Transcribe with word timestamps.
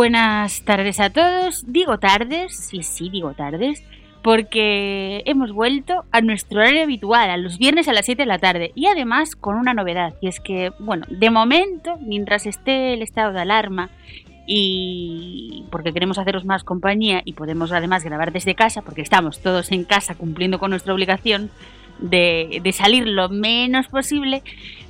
Buenas 0.00 0.62
tardes 0.62 0.98
a 0.98 1.10
todos. 1.10 1.64
Digo 1.68 1.98
tardes, 1.98 2.56
sí, 2.56 2.82
sí, 2.82 3.08
digo 3.10 3.34
tardes, 3.34 3.84
porque 4.22 5.22
hemos 5.24 5.52
vuelto 5.52 6.04
a 6.12 6.20
nuestro 6.20 6.60
horario 6.60 6.82
habitual, 6.82 7.30
a 7.30 7.36
los 7.36 7.58
viernes 7.58 7.88
a 7.88 7.92
las 7.92 8.06
7 8.06 8.22
de 8.22 8.26
la 8.26 8.38
tarde, 8.38 8.72
y 8.74 8.86
además 8.86 9.34
con 9.34 9.56
una 9.56 9.74
novedad, 9.74 10.14
y 10.20 10.28
es 10.28 10.40
que, 10.40 10.72
bueno, 10.78 11.06
de 11.08 11.30
momento, 11.30 11.96
mientras 12.00 12.46
esté 12.46 12.94
el 12.94 13.02
estado 13.02 13.32
de 13.32 13.40
alarma 13.40 13.90
y 14.46 15.64
porque 15.70 15.92
queremos 15.92 16.18
haceros 16.18 16.44
más 16.44 16.64
compañía 16.64 17.22
y 17.24 17.34
podemos 17.34 17.72
además 17.72 18.04
grabar 18.04 18.32
desde 18.32 18.54
casa, 18.54 18.82
porque 18.82 19.02
estamos 19.02 19.40
todos 19.40 19.70
en 19.70 19.84
casa 19.84 20.14
cumpliendo 20.14 20.58
con 20.58 20.70
nuestra 20.70 20.92
obligación 20.92 21.50
de, 22.00 22.60
de 22.62 22.72
salir 22.72 23.06
lo 23.06 23.28
menos 23.28 23.88
posible, 23.88 24.42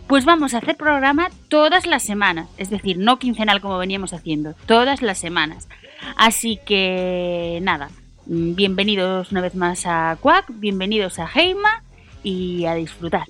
pues 0.07 0.25
vamos 0.25 0.55
a 0.55 0.59
hacer 0.59 0.77
programa 0.77 1.29
todas 1.49 1.87
las 1.87 2.03
semanas, 2.03 2.49
es 2.57 2.71
decir, 2.71 2.99
no 2.99 3.19
quincenal 3.19 3.61
como 3.61 3.79
veníamos 3.79 4.13
haciendo, 4.13 4.55
todas 4.67 5.03
las 5.03 5.19
semanas. 5.19 5.69
Así 6.17 6.59
que 6.65 7.61
nada, 7.63 7.91
bienvenidos 8.31 9.33
una 9.33 9.41
vez 9.41 9.57
más 9.57 9.87
a 9.87 10.17
Quack, 10.21 10.53
bienvenidos 10.61 11.19
a 11.19 11.29
Heima 11.35 11.83
y 12.23 12.65
a 12.65 12.75
disfrutar. 12.75 13.27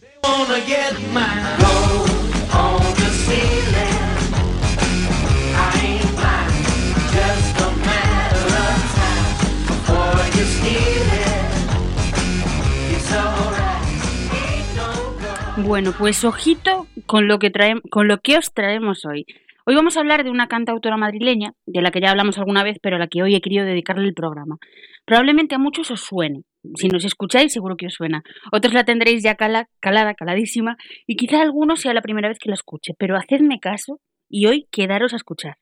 Bueno, 15.56 15.92
pues 15.98 16.24
ojito 16.24 16.86
con 17.06 17.26
lo 17.26 17.38
que 17.38 17.50
traemos, 17.50 17.82
con 17.90 18.06
lo 18.06 18.20
que 18.20 18.36
os 18.36 18.52
traemos 18.52 19.06
hoy. 19.06 19.24
Hoy 19.70 19.74
vamos 19.76 19.96
a 19.96 20.00
hablar 20.00 20.24
de 20.24 20.30
una 20.30 20.48
cantautora 20.48 20.96
madrileña, 20.96 21.52
de 21.64 21.80
la 21.80 21.90
que 21.90 22.00
ya 22.00 22.10
hablamos 22.10 22.38
alguna 22.38 22.64
vez, 22.64 22.78
pero 22.82 22.96
a 22.96 22.98
la 22.98 23.06
que 23.06 23.22
hoy 23.22 23.34
he 23.34 23.40
querido 23.40 23.64
dedicarle 23.64 24.08
el 24.08 24.14
programa. 24.14 24.58
Probablemente 25.04 25.54
a 25.54 25.58
muchos 25.58 25.90
os 25.90 26.00
suene. 26.00 26.42
Si 26.74 26.88
nos 26.88 27.04
escucháis, 27.04 27.52
seguro 27.52 27.76
que 27.76 27.86
os 27.86 27.94
suena. 27.94 28.22
Otros 28.52 28.74
la 28.74 28.84
tendréis 28.84 29.22
ya 29.22 29.34
calada, 29.34 30.14
caladísima, 30.14 30.76
y 31.06 31.16
quizá 31.16 31.40
alguno 31.40 31.76
sea 31.76 31.94
la 31.94 32.02
primera 32.02 32.28
vez 32.28 32.38
que 32.38 32.50
la 32.50 32.54
escuche. 32.54 32.94
Pero 32.98 33.16
hacedme 33.16 33.60
caso 33.60 34.00
y 34.28 34.46
hoy 34.46 34.68
quedaros 34.70 35.12
a 35.12 35.16
escuchar. 35.16 35.56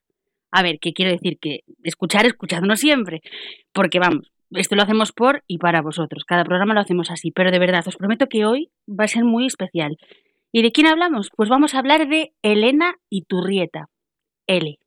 A 0.51 0.63
ver, 0.63 0.79
¿qué 0.81 0.93
quiero 0.93 1.13
decir? 1.13 1.39
Que 1.41 1.61
escuchar, 1.83 2.27
escuchadnos 2.27 2.81
siempre. 2.81 3.21
Porque 3.73 3.99
vamos, 3.99 4.31
esto 4.51 4.77
lo 4.77 4.83
hacemos 4.83 5.13
por 5.13 5.45
y 5.47 5.59
para 5.59 5.83
vosotros. 5.83 6.25
Cada 6.25 6.45
programa 6.45 6.75
lo 6.75 6.81
hacemos 6.81 7.11
así, 7.11 7.31
pero 7.31 7.51
de 7.51 7.59
verdad, 7.59 7.85
os 7.87 7.97
prometo 7.97 8.27
que 8.27 8.45
hoy 8.47 8.71
va 8.89 9.05
a 9.05 9.09
ser 9.09 9.25
muy 9.25 9.47
especial. 9.47 9.97
¿Y 10.51 10.63
de 10.63 10.73
quién 10.73 10.87
hablamos? 10.87 11.31
Pues 11.37 11.51
vamos 11.51 11.75
a 11.75 11.79
hablar 11.79 12.09
de 12.09 12.33
Elena 12.43 12.97
Iturrieta. 13.11 13.89
L. 14.47 14.79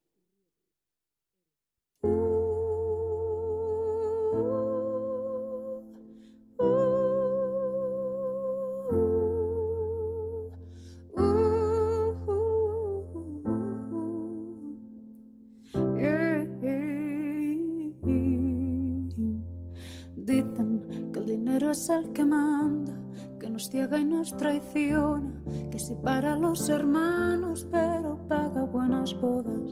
es 21.71 21.89
el 21.89 22.11
que 22.11 22.25
manda, 22.25 22.93
que 23.39 23.49
nos 23.49 23.69
ciega 23.69 23.97
y 23.97 24.03
nos 24.03 24.35
traiciona, 24.35 25.31
que 25.71 25.79
separa 25.79 26.33
a 26.33 26.37
los 26.37 26.67
hermanos 26.67 27.65
pero 27.71 28.17
paga 28.27 28.63
buenas 28.63 29.13
bodas. 29.19 29.71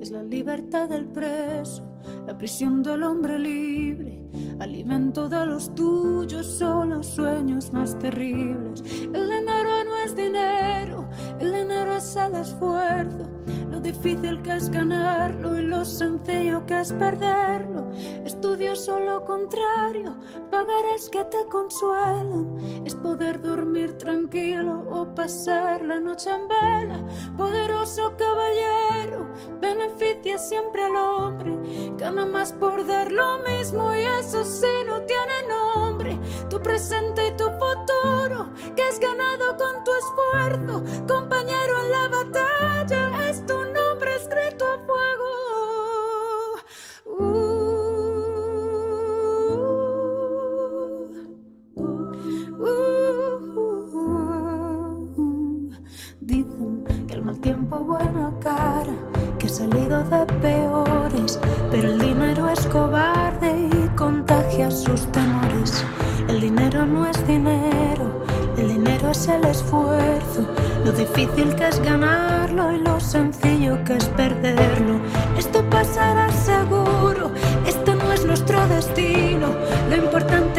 Es 0.00 0.10
la 0.10 0.22
libertad 0.22 0.88
del 0.88 1.06
preso, 1.06 1.84
la 2.26 2.36
prisión 2.36 2.82
del 2.82 3.02
hombre 3.02 3.38
libre, 3.38 4.26
alimento 4.58 5.28
de 5.28 5.44
los 5.44 5.74
tuyos 5.74 6.46
son 6.46 6.90
los 6.90 7.06
sueños 7.06 7.72
más 7.72 7.98
terribles. 7.98 8.82
El 9.02 9.28
dinero 9.28 9.84
no 9.84 9.96
es 10.04 10.16
dinero, 10.16 11.08
el 11.40 11.52
dinero 11.52 11.96
es 11.96 12.16
el 12.16 12.34
esfuerzo 12.36 13.33
difícil 13.84 14.40
que 14.42 14.56
es 14.56 14.70
ganarlo 14.70 15.58
y 15.58 15.62
lo 15.62 15.84
sencillo 15.84 16.64
que 16.66 16.80
es 16.80 16.92
perderlo. 16.92 17.90
Estudio 18.24 18.74
solo 18.74 19.04
lo 19.04 19.24
contrario, 19.24 20.16
pagarés 20.50 21.10
que 21.10 21.22
te 21.24 21.46
consuelan. 21.50 22.58
Es 22.86 22.94
poder 22.94 23.40
dormir 23.42 23.98
tranquilo 23.98 24.84
o 24.90 25.14
pasar 25.14 25.84
la 25.84 26.00
noche 26.00 26.30
en 26.30 26.48
vela. 26.48 27.06
Poderoso 27.36 28.14
caballero, 28.16 29.28
beneficia 29.60 30.38
siempre 30.38 30.82
al 30.84 30.96
hombre. 30.96 31.58
Gana 31.98 32.24
más 32.24 32.52
por 32.52 32.86
dar 32.86 33.12
lo 33.12 33.38
mismo 33.40 33.94
y 33.94 34.00
eso 34.00 34.42
sí 34.44 34.74
no 34.86 35.02
tiene 35.02 35.36
nombre. 35.48 36.18
Tu 36.48 36.60
presente 36.60 37.28
y 37.28 37.36
tu 37.36 37.44
futuro, 37.44 38.48
que 38.74 38.82
has 38.82 38.98
ganado 38.98 39.56
con 39.58 39.84
tu 39.84 39.90
esfuerzo, 40.02 40.82
compañero 41.06 41.13
buena 57.78 58.32
cara, 58.40 58.92
que 59.38 59.46
ha 59.46 59.50
salido 59.50 60.02
de 60.04 60.26
peores, 60.40 61.38
pero 61.70 61.90
el 61.90 61.98
dinero 61.98 62.48
es 62.48 62.66
cobarde 62.66 63.68
y 63.72 63.88
contagia 63.96 64.70
sus 64.70 65.06
temores. 65.12 65.84
El 66.28 66.40
dinero 66.40 66.86
no 66.86 67.06
es 67.06 67.26
dinero, 67.26 68.24
el 68.56 68.68
dinero 68.68 69.10
es 69.10 69.28
el 69.28 69.44
esfuerzo 69.44 70.46
lo 70.84 70.92
difícil 70.92 71.54
que 71.56 71.66
es 71.66 71.80
ganarlo 71.80 72.70
y 72.72 72.78
lo 72.78 73.00
sencillo 73.00 73.82
que 73.84 73.96
es 73.96 74.04
perderlo. 74.10 75.00
Esto 75.38 75.64
pasará 75.70 76.30
seguro, 76.30 77.30
esto 77.66 77.94
no 77.94 78.12
es 78.12 78.26
nuestro 78.26 78.66
destino. 78.68 79.48
Lo 79.88 79.96
importante 79.96 80.53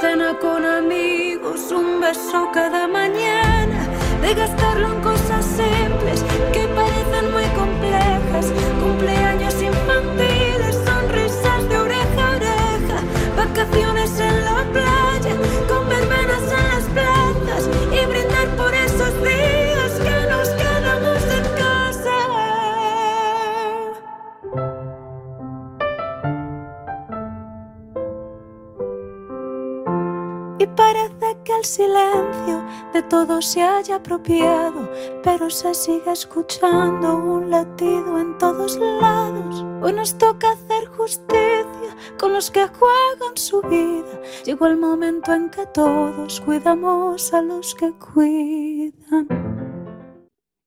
cena 0.00 0.38
con 0.38 0.64
amigos, 0.64 1.70
un 1.70 2.00
beso 2.00 2.50
cada 2.52 2.86
mañana, 2.86 3.88
de 4.20 4.34
gastarlo 4.34 4.88
en 4.88 5.00
cosas 5.00 5.44
simples 5.44 6.24
que 6.52 6.66
parecen 6.68 7.32
muy 7.32 7.46
complejas, 7.60 8.52
cumpleaños 8.80 9.54
infantiles 9.62 10.52
vacaciones 13.36 14.18
en 14.20 14.44
la 14.44 14.64
playa, 14.72 15.36
todo 33.26 33.40
se 33.40 33.62
haya 33.62 33.96
apropiado, 33.96 34.90
pero 35.22 35.48
se 35.48 35.72
sigue 35.74 36.10
escuchando 36.10 37.18
un 37.18 37.50
latido 37.50 38.18
en 38.18 38.36
todos 38.36 38.76
lados. 38.78 39.64
Hoy 39.80 39.92
nos 39.92 40.18
toca 40.18 40.50
hacer 40.50 40.86
justicia 40.88 41.96
con 42.18 42.32
los 42.32 42.50
que 42.50 42.66
juegan 42.66 43.36
su 43.36 43.62
vida. 43.62 44.20
Llegó 44.44 44.66
el 44.66 44.76
momento 44.76 45.32
en 45.32 45.50
que 45.50 45.66
todos 45.72 46.40
cuidamos 46.40 47.32
a 47.32 47.42
los 47.42 47.76
que 47.76 47.92
cuidan. 47.92 49.28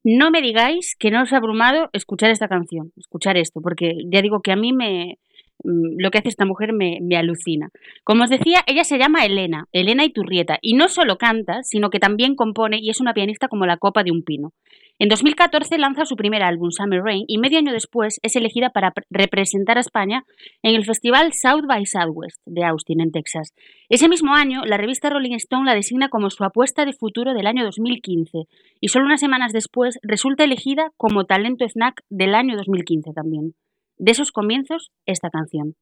No 0.06 0.31
me 0.31 0.42
digáis 0.42 0.96
que 0.98 1.12
no 1.12 1.24
os 1.24 1.34
ha 1.34 1.38
abrumado 1.38 1.90
escuchar 1.92 2.30
esta 2.30 2.48
canción, 2.48 2.94
escuchar 2.96 3.36
esto, 3.36 3.60
porque 3.60 3.96
ya 4.10 4.22
digo 4.22 4.40
que 4.42 4.54
a 4.54 4.56
mí 4.56 4.72
me, 4.72 5.19
Mm, 5.63 5.96
lo 5.98 6.12
que 6.12 6.18
hace 6.18 6.30
esta 6.30 6.46
mujer 6.46 6.74
me, 6.74 7.00
me, 7.02 7.18
alucina. 7.18 7.69
Como 8.04 8.24
os 8.24 8.30
decía, 8.30 8.60
ella 8.68 8.84
se 8.84 8.98
llama 8.98 9.25
Elena, 9.25 9.66
Elena 9.72 10.04
Iturrieta, 10.04 10.57
y 10.62 10.74
no 10.74 10.90
solo 10.90 11.18
canta, 11.18 11.63
sino 11.63 11.90
que 11.90 12.00
también 12.00 12.36
compone 12.36 12.78
y 12.80 12.90
es 12.90 13.00
una 13.00 13.13
pianista 13.13 13.48
como 13.48 13.66
la 13.66 13.78
copa 13.78 14.04
de 14.04 14.12
un 14.12 14.24
pino. 14.24 14.52
En 14.98 15.10
2014 15.10 15.78
lanza 15.78 16.06
su 16.06 16.16
primer 16.16 16.42
álbum, 16.42 16.72
Summer 16.72 17.02
Rain, 17.02 17.25
y 17.28 17.38
medio 17.38 17.57
año 17.57 17.74
después 17.74 18.19
es 18.22 18.36
elegida 18.38 18.69
para 18.69 18.94
representar 19.10 19.78
a 19.78 19.81
España 19.81 20.24
en 20.63 20.75
el 20.75 20.86
festival 20.86 21.31
South 21.34 21.66
by 21.68 21.86
Southwest 21.86 22.40
de 22.46 22.63
Austin, 22.63 23.02
en 23.02 23.12
Texas. 23.12 23.54
Ese 23.90 24.07
mismo 24.07 24.34
año, 24.34 24.62
la 24.66 24.78
revista 24.78 25.10
Rolling 25.10 25.36
Stone 25.36 25.66
la 25.66 25.75
designa 25.75 26.07
como 26.07 26.30
su 26.30 26.46
apuesta 26.46 26.86
de 26.86 26.94
futuro 26.94 27.34
del 27.34 27.48
año 27.48 27.66
2015, 27.66 28.44
y 28.80 28.88
solo 28.88 29.06
unas 29.06 29.19
semanas 29.19 29.52
después 29.52 30.00
resulta 30.02 30.46
elegida 30.46 30.92
como 30.96 31.25
talento 31.25 31.66
snack 31.68 32.02
del 32.10 32.34
año 32.34 32.56
2015 32.56 33.12
también 33.13 33.54
de 33.97 34.12
esos 34.12 34.31
comienzos 34.31 34.92
esta 35.06 35.30
canción. 35.30 35.75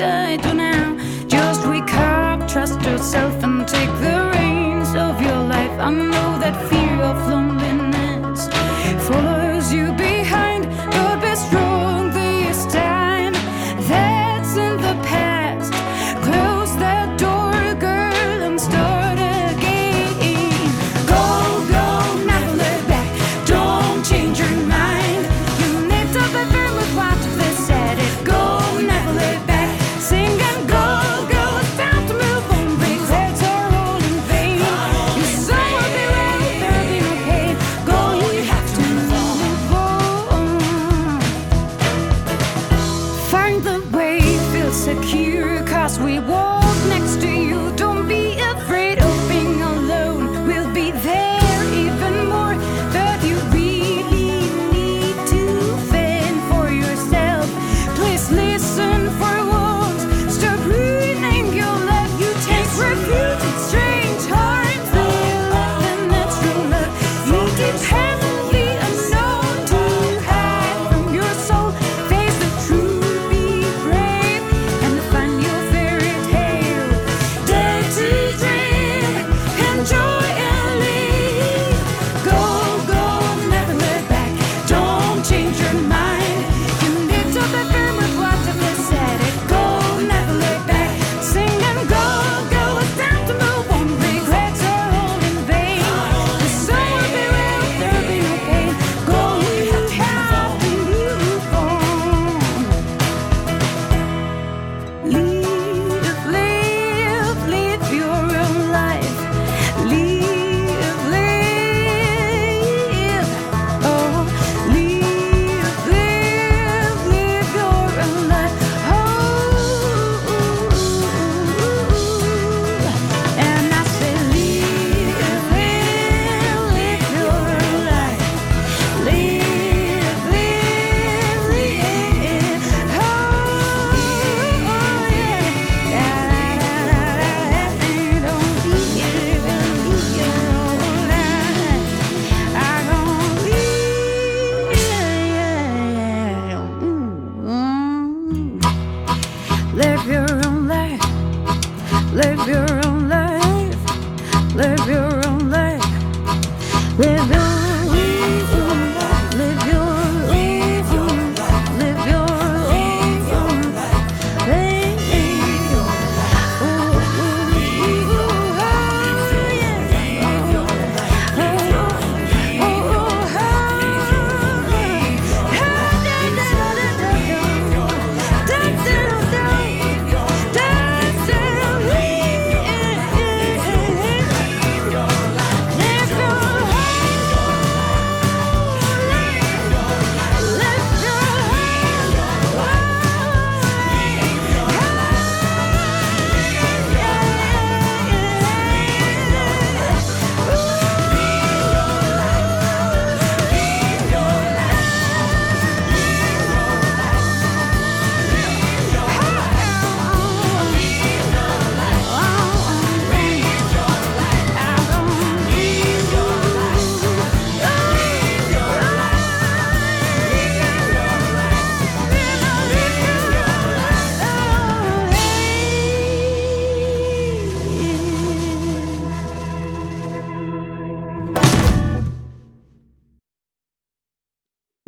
I 0.00 0.36
do 0.36 0.54
now. 0.54 0.96
Just 1.26 1.66
wake 1.66 1.94
up, 1.94 2.48
trust 2.48 2.80
yourself, 2.82 3.42
and 3.42 3.66
take 3.66 3.92
the 4.00 4.30
reins 4.34 4.94
of 4.94 5.20
your 5.20 5.40
life. 5.54 5.78
I 5.78 5.90
know 5.90 6.38
that 6.40 6.56
feeling. 6.68 6.83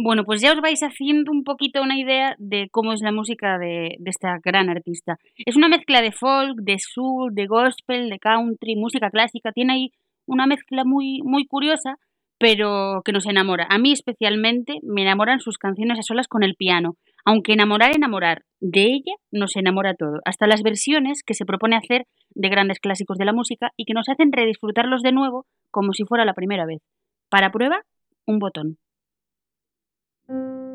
Bueno, 0.07 0.23
pues 0.23 0.41
ya 0.41 0.53
os 0.53 0.61
vais 0.61 0.81
haciendo 0.85 1.33
un 1.33 1.43
poquito 1.43 1.83
una 1.83 1.99
idea 1.99 2.37
de 2.39 2.69
cómo 2.71 2.93
es 2.93 3.01
la 3.01 3.11
música 3.11 3.59
de, 3.59 3.97
esta 4.05 4.39
gran 4.41 4.69
artista. 4.69 5.17
Es 5.45 5.57
una 5.57 5.67
mezcla 5.67 6.01
de 6.01 6.13
folk, 6.13 6.59
de 6.63 6.77
soul, 6.79 7.35
de 7.35 7.49
gospel, 7.49 8.09
de 8.09 8.21
country, 8.21 8.77
música 8.77 9.11
clásica. 9.11 9.51
Tiene 9.51 9.73
ahí 9.73 9.91
una 10.25 10.47
mezcla 10.47 10.85
muy, 10.85 11.23
muy 11.25 11.45
curiosa, 11.45 11.97
pero 12.39 13.03
que 13.05 13.11
nos 13.11 13.27
enamora. 13.27 13.67
A 13.69 13.79
mí 13.79 13.91
especialmente 13.91 14.75
me 14.85 15.03
enamoran 15.03 15.41
sus 15.41 15.59
canciones 15.59 15.99
a 15.99 16.03
solas 16.03 16.29
con 16.29 16.45
el 16.45 16.55
piano. 16.55 16.95
Aunque 17.25 17.55
enamorar, 17.55 17.97
enamorar 17.97 18.45
de 18.61 18.85
ella 18.85 19.17
nos 19.33 19.57
enamora 19.57 19.95
todo. 19.95 20.21
Hasta 20.25 20.47
las 20.47 20.63
versiones 20.63 21.25
que 21.25 21.35
se 21.35 21.45
propone 21.45 21.75
hacer 21.75 22.07
de 22.31 22.49
grandes 22.49 22.79
clásicos 22.79 23.19
de 23.19 23.25
la 23.25 23.33
música 23.33 23.73
y 23.77 23.87
que 23.87 23.95
nos 23.95 24.09
hacen 24.09 24.31
redisfrutarlos 24.31 25.03
de 25.03 25.11
nuevo 25.11 25.47
como 25.73 25.93
si 25.95 26.05
fuera 26.05 26.25
la 26.25 26.35
primera 26.35 26.65
vez. 26.65 26.81
Para 27.29 27.51
prueba, 27.51 27.83
un 28.25 28.39
botón. 28.39 28.79
thank 30.29 30.39
you 30.39 30.66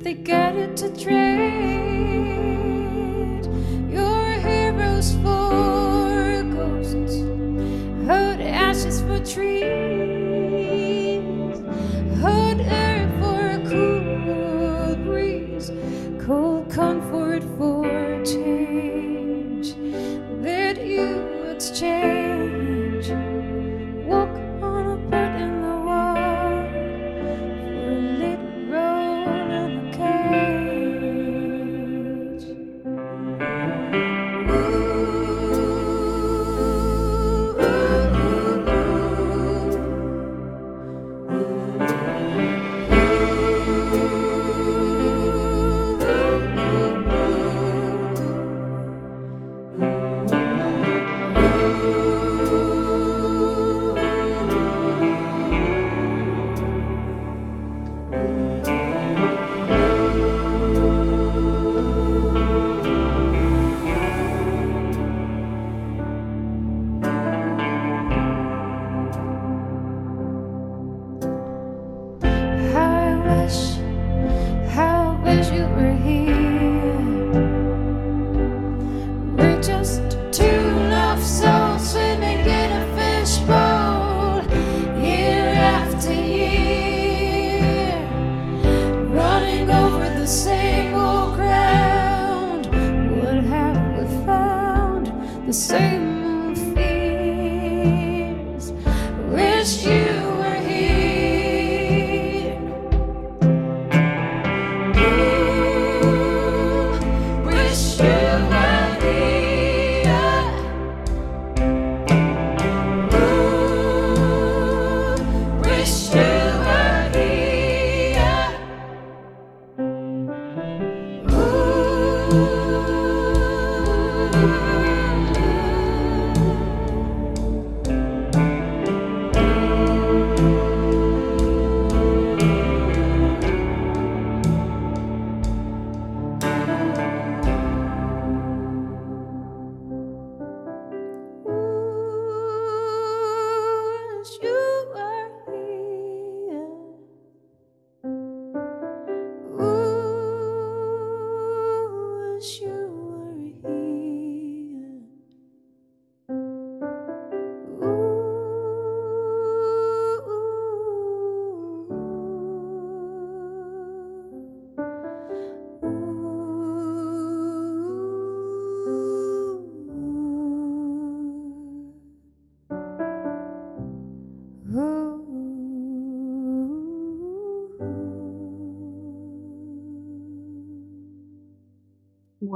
they 0.00 0.14
go. 0.14 0.37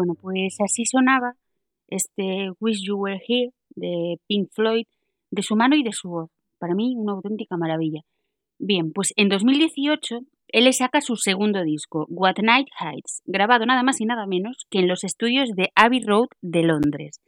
Bueno, 0.02 0.16
pues 0.20 0.56
así 0.58 0.84
sonaba 0.84 1.36
este 1.86 2.50
Wish 2.58 2.84
You 2.84 2.96
Were 2.96 3.22
Here 3.24 3.52
de 3.76 4.18
Pink 4.26 4.48
Floyd, 4.50 4.84
de 5.30 5.42
su 5.42 5.54
mano 5.54 5.76
y 5.76 5.84
de 5.84 5.92
su 5.92 6.08
voz. 6.08 6.30
Para 6.58 6.74
mí, 6.74 6.96
una 6.96 7.12
auténtica 7.12 7.56
maravilla. 7.56 8.00
Bien, 8.58 8.90
pues 8.92 9.12
en 9.14 9.28
2018 9.28 10.22
él 10.48 10.74
saca 10.74 11.00
su 11.02 11.14
segundo 11.14 11.62
disco, 11.62 12.06
What 12.08 12.38
Night 12.42 12.66
Heights, 12.80 13.22
grabado 13.26 13.64
nada 13.64 13.84
más 13.84 14.00
y 14.00 14.04
nada 14.04 14.26
menos 14.26 14.66
que 14.70 14.80
en 14.80 14.88
los 14.88 15.04
estudios 15.04 15.50
de 15.54 15.70
Abbey 15.76 16.00
Road 16.00 16.26
de 16.40 16.64
Londres. 16.64 17.20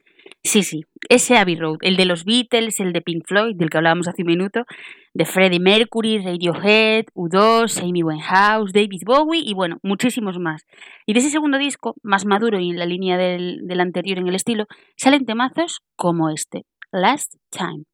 Sí, 0.43 0.61
sí, 0.61 0.83
ese 1.09 1.37
Abbey 1.37 1.55
Road, 1.55 1.77
el 1.81 1.97
de 1.97 2.05
los 2.05 2.25
Beatles, 2.25 2.79
el 2.79 2.93
de 2.93 3.01
Pink 3.01 3.25
Floyd, 3.25 3.55
del 3.55 3.69
que 3.69 3.77
hablábamos 3.77 4.07
hace 4.07 4.23
un 4.23 4.27
minuto, 4.27 4.65
de 5.13 5.25
Freddie 5.25 5.59
Mercury, 5.59 6.19
Radiohead, 6.19 7.05
U2, 7.13 7.81
Amy 7.81 8.03
Winehouse, 8.03 8.73
David 8.73 9.01
Bowie 9.05 9.41
y 9.43 9.53
bueno, 9.53 9.77
muchísimos 9.83 10.39
más. 10.39 10.65
Y 11.05 11.13
de 11.13 11.19
ese 11.19 11.29
segundo 11.29 11.57
disco, 11.57 11.95
más 12.03 12.25
maduro 12.25 12.59
y 12.59 12.69
en 12.69 12.79
la 12.79 12.85
línea 12.85 13.17
del, 13.17 13.61
del 13.63 13.79
anterior 13.79 14.17
en 14.17 14.27
el 14.27 14.35
estilo, 14.35 14.65
salen 14.97 15.25
temazos 15.25 15.81
como 15.95 16.29
este, 16.29 16.65
Last 16.91 17.35
Time. 17.49 17.85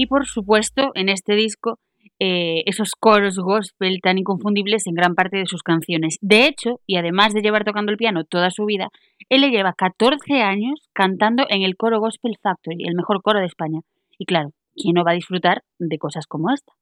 Y 0.00 0.06
por 0.06 0.28
supuesto, 0.28 0.92
en 0.94 1.08
este 1.08 1.34
disco, 1.34 1.80
eh, 2.20 2.62
esos 2.66 2.92
coros 2.92 3.36
gospel 3.36 3.98
tan 4.00 4.16
inconfundibles 4.16 4.86
en 4.86 4.94
gran 4.94 5.16
parte 5.16 5.38
de 5.38 5.46
sus 5.46 5.64
canciones. 5.64 6.18
De 6.20 6.46
hecho, 6.46 6.78
y 6.86 6.98
además 6.98 7.34
de 7.34 7.40
llevar 7.40 7.64
tocando 7.64 7.90
el 7.90 7.98
piano 7.98 8.22
toda 8.22 8.52
su 8.52 8.64
vida, 8.64 8.90
él 9.28 9.40
le 9.40 9.50
lleva 9.50 9.72
14 9.72 10.40
años 10.40 10.88
cantando 10.92 11.46
en 11.48 11.62
el 11.62 11.76
coro 11.76 11.98
Gospel 11.98 12.36
Factory, 12.40 12.84
el 12.86 12.94
mejor 12.94 13.22
coro 13.22 13.40
de 13.40 13.46
España. 13.46 13.80
Y 14.18 14.24
claro, 14.26 14.50
¿quién 14.76 14.94
no 14.94 15.02
va 15.02 15.10
a 15.10 15.14
disfrutar 15.14 15.64
de 15.80 15.98
cosas 15.98 16.28
como 16.28 16.52
esta? 16.52 16.74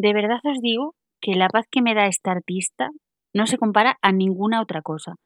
de 0.00 0.14
verdad 0.14 0.40
os 0.44 0.60
digo 0.60 0.94
que 1.20 1.34
la 1.34 1.48
paz 1.48 1.66
que 1.70 1.82
me 1.82 1.94
da 1.94 2.06
esta 2.06 2.32
artista 2.32 2.90
no 3.34 3.46
se 3.46 3.58
compara 3.58 3.98
a 4.00 4.12
ninguna 4.12 4.62
otra 4.62 4.80
cosa. 4.82 5.16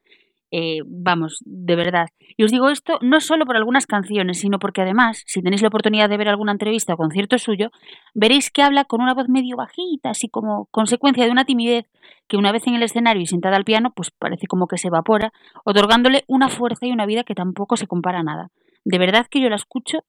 Eh, 0.51 0.83
vamos, 0.87 1.39
de 1.45 1.75
verdad. 1.75 2.09
Y 2.37 2.45
os 2.45 2.51
digo 2.51 2.69
esto 2.69 2.99
no 3.01 3.21
solo 3.21 3.45
por 3.45 3.57
algunas 3.57 3.87
canciones, 3.87 4.39
sino 4.39 4.59
porque 4.59 4.83
además, 4.83 5.23
si 5.27 5.43
tenéis 5.43 5.63
la 5.63 5.69
oportunidad 5.69 6.09
de 6.09 6.17
ver 6.17 6.29
alguna 6.29 6.53
entrevista 6.53 6.95
o 6.95 6.97
concierto 6.97 7.39
suyo, 7.39 7.71
veréis 8.15 8.51
que 8.51 8.63
habla 8.63 8.85
con 8.85 9.01
una 9.01 9.15
voz 9.15 9.29
medio 9.29 9.57
bajita, 9.57 10.11
así 10.11 10.29
como 10.29 10.67
consecuencia 10.71 11.25
de 11.25 11.31
una 11.31 11.45
timidez 11.45 11.87
que 12.29 12.37
una 12.37 12.53
vez 12.53 12.67
en 12.67 12.75
el 12.75 12.83
escenario 12.83 13.23
y 13.23 13.27
sentada 13.27 13.57
al 13.57 13.65
piano, 13.65 13.93
pues 13.95 14.11
parece 14.11 14.47
como 14.47 14.67
que 14.67 14.79
se 14.79 14.89
evapora, 14.89 15.33
otorgándole 15.65 16.25
una 16.29 16.49
fuerza 16.49 16.87
y 16.87 16.93
una 16.93 17.07
vida 17.07 17.25
que 17.25 17.35
tampoco 17.35 17.77
se 17.77 17.87
compara 17.87 18.21
a 18.21 18.25
nada. 18.25 18.49
De 18.85 18.99
verdad 18.99 19.27
que 19.29 19.41
yo 19.41 19.49
la 19.49 19.57
escucho 19.57 20.05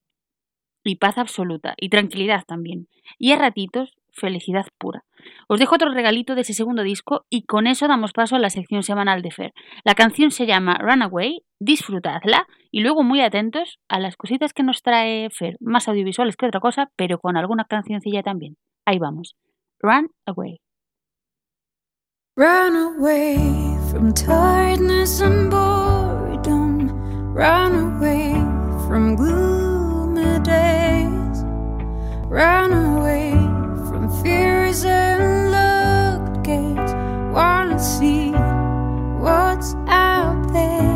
y 0.84 0.98
paz 0.98 1.18
absoluta, 1.18 1.74
y 1.78 1.90
tranquilidad 1.90 2.44
también. 2.46 2.88
Y 3.18 3.32
a 3.32 3.38
ratitos 3.38 3.96
felicidad 4.16 4.66
pura. 4.78 5.04
Os 5.48 5.60
dejo 5.60 5.76
otro 5.76 5.92
regalito 5.92 6.36
de 6.36 6.42
ese 6.42 6.54
segundo 6.54 6.84
disco 6.84 7.26
y 7.30 7.44
con 7.46 7.68
eso 7.68 7.88
damos 7.88 8.14
paso 8.14 8.36
a 8.36 8.40
la 8.40 8.50
sección 8.50 8.84
semanal 8.84 9.22
de 9.22 9.32
Fer. 9.32 9.54
La 9.84 9.96
canción 9.96 10.32
se 10.32 10.46
llama 10.46 10.78
Runaway, 10.80 11.44
disfrutadla 11.60 12.48
y 12.72 12.82
luego 12.82 13.04
muy 13.04 13.22
atentos 13.22 13.80
a 13.90 14.00
las 14.00 14.16
cositas 14.16 14.54
que 14.54 14.64
nos 14.64 14.82
trae 14.82 15.30
Fer, 15.30 15.58
más 15.60 15.88
audiovisuales 15.88 16.36
que 16.36 16.48
otra 16.48 16.60
cosa, 16.60 16.90
pero 16.96 17.20
con 17.20 17.38
alguna 17.38 17.66
cancioncilla 17.66 18.24
también. 18.24 18.58
Ahí 18.86 19.00
vamos. 19.00 19.36
Runaway. 19.82 20.60
Run 22.38 22.76
away 22.76 23.38
from 23.90 24.14
tiredness 24.14 25.22
and 25.22 25.50
boredom. 25.50 26.90
Run 27.34 27.98
away 27.98 28.34
from 28.88 29.16
gloomy 29.16 30.40
days. 30.44 31.44
Run 32.28 32.74
away. 32.74 33.45
gates. 36.44 36.94
Wanna 37.34 37.80
see 37.80 38.32
what's 39.22 39.76
out 39.88 40.54
there. 40.54 40.95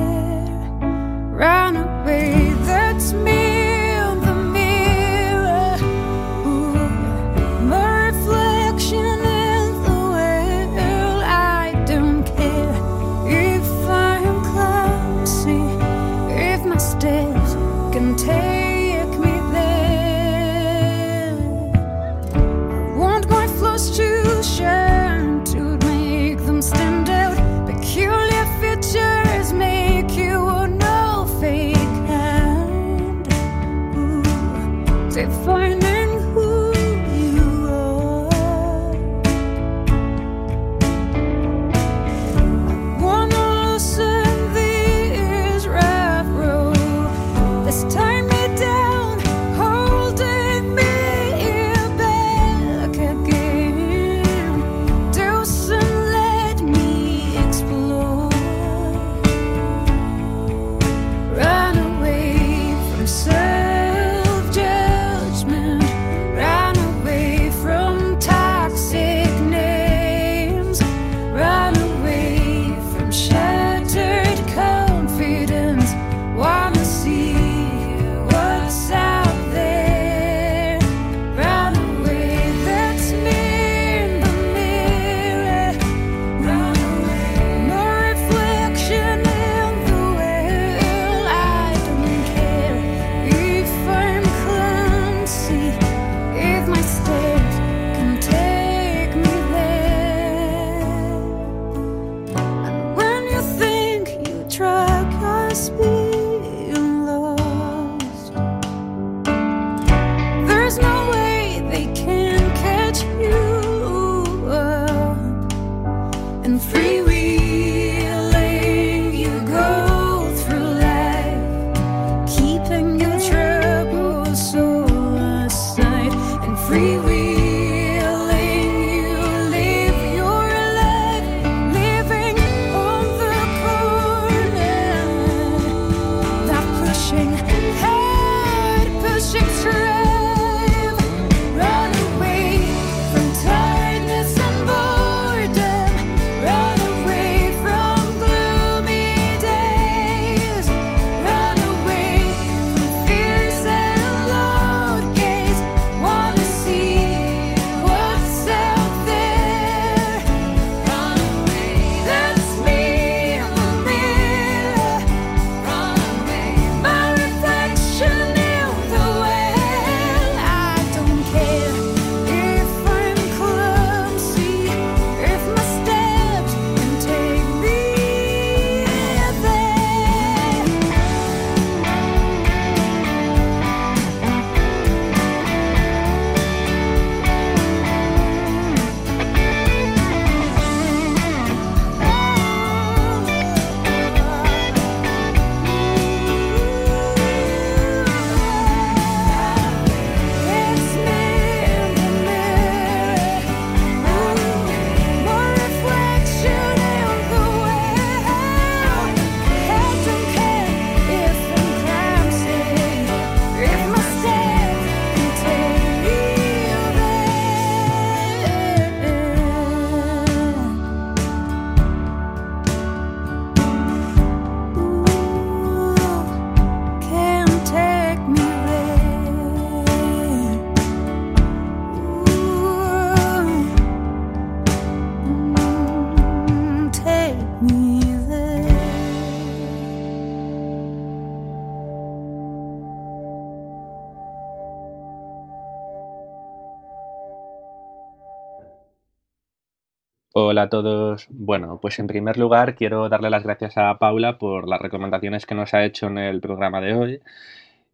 Hola 250.52 250.64
a 250.64 250.70
todos. 250.70 251.28
Bueno, 251.30 251.78
pues 251.80 252.00
en 252.00 252.08
primer 252.08 252.40
lugar 252.40 252.74
quiero 252.74 253.08
darle 253.08 253.30
las 253.30 253.44
gracias 253.44 253.78
a 253.78 254.00
Paula 254.00 254.40
por 254.40 254.68
las 254.68 254.82
recomendaciones 254.82 255.46
que 255.46 255.54
nos 255.54 255.76
ha 255.76 255.86
hecho 255.86 256.08
en 256.08 256.18
el 256.18 256.42
programa 256.42 256.82
de 256.82 256.96
hoy. 256.96 257.22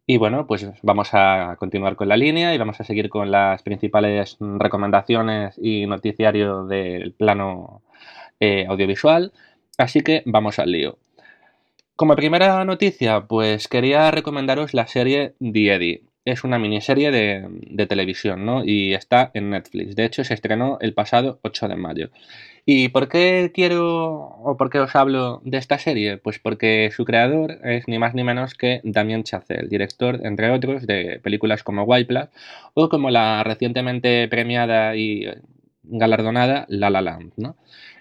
Y 0.06 0.16
bueno, 0.16 0.46
pues 0.46 0.66
vamos 0.80 1.10
a 1.12 1.56
continuar 1.58 1.96
con 1.96 2.08
la 2.08 2.16
línea 2.16 2.54
y 2.54 2.58
vamos 2.58 2.80
a 2.80 2.84
seguir 2.84 3.10
con 3.10 3.30
las 3.30 3.62
principales 3.62 4.38
recomendaciones 4.40 5.58
y 5.60 5.84
noticiario 5.84 6.64
del 6.64 7.12
plano 7.12 7.82
eh, 8.40 8.64
audiovisual. 8.66 9.32
Así 9.76 10.00
que 10.00 10.22
vamos 10.24 10.58
al 10.58 10.72
lío. 10.72 10.96
Como 11.94 12.16
primera 12.16 12.64
noticia, 12.64 13.26
pues 13.26 13.68
quería 13.68 14.10
recomendaros 14.10 14.72
la 14.72 14.86
serie 14.86 15.34
The 15.40 15.74
Eddie 15.74 16.02
es 16.26 16.44
una 16.44 16.58
miniserie 16.58 17.10
de, 17.10 17.86
televisión, 17.86 18.44
¿no? 18.44 18.64
Y 18.64 18.94
está 18.94 19.30
en 19.32 19.50
Netflix. 19.50 19.94
De 19.94 20.04
hecho, 20.04 20.24
se 20.24 20.34
estrenó 20.34 20.76
el 20.80 20.92
pasado 20.92 21.38
8 21.42 21.68
de 21.68 21.76
mayo. 21.76 22.10
¿Y 22.64 22.88
por 22.88 23.08
qué 23.08 23.52
quiero 23.54 24.34
o 24.42 24.56
por 24.58 24.68
qué 24.68 24.80
os 24.80 24.96
hablo 24.96 25.40
de 25.44 25.56
esta 25.56 25.78
serie? 25.78 26.18
Pues 26.18 26.40
porque 26.40 26.90
su 26.94 27.04
creador 27.04 27.58
es 27.64 27.86
ni 27.86 28.00
más 28.00 28.14
ni 28.14 28.24
menos 28.24 28.54
que 28.54 28.80
Damien 28.82 29.22
Chazelle, 29.22 29.68
director, 29.68 30.20
entre 30.24 30.50
otros, 30.50 30.84
de 30.84 31.20
películas 31.22 31.62
como 31.62 31.84
White 31.84 32.28
o 32.74 32.88
como 32.88 33.10
la 33.10 33.44
recientemente 33.44 34.26
premiada 34.26 34.96
y 34.96 35.28
galardonada 35.84 36.66
La 36.68 36.90
La 36.90 37.02
Land, 37.02 37.34
¿no? 37.36 37.56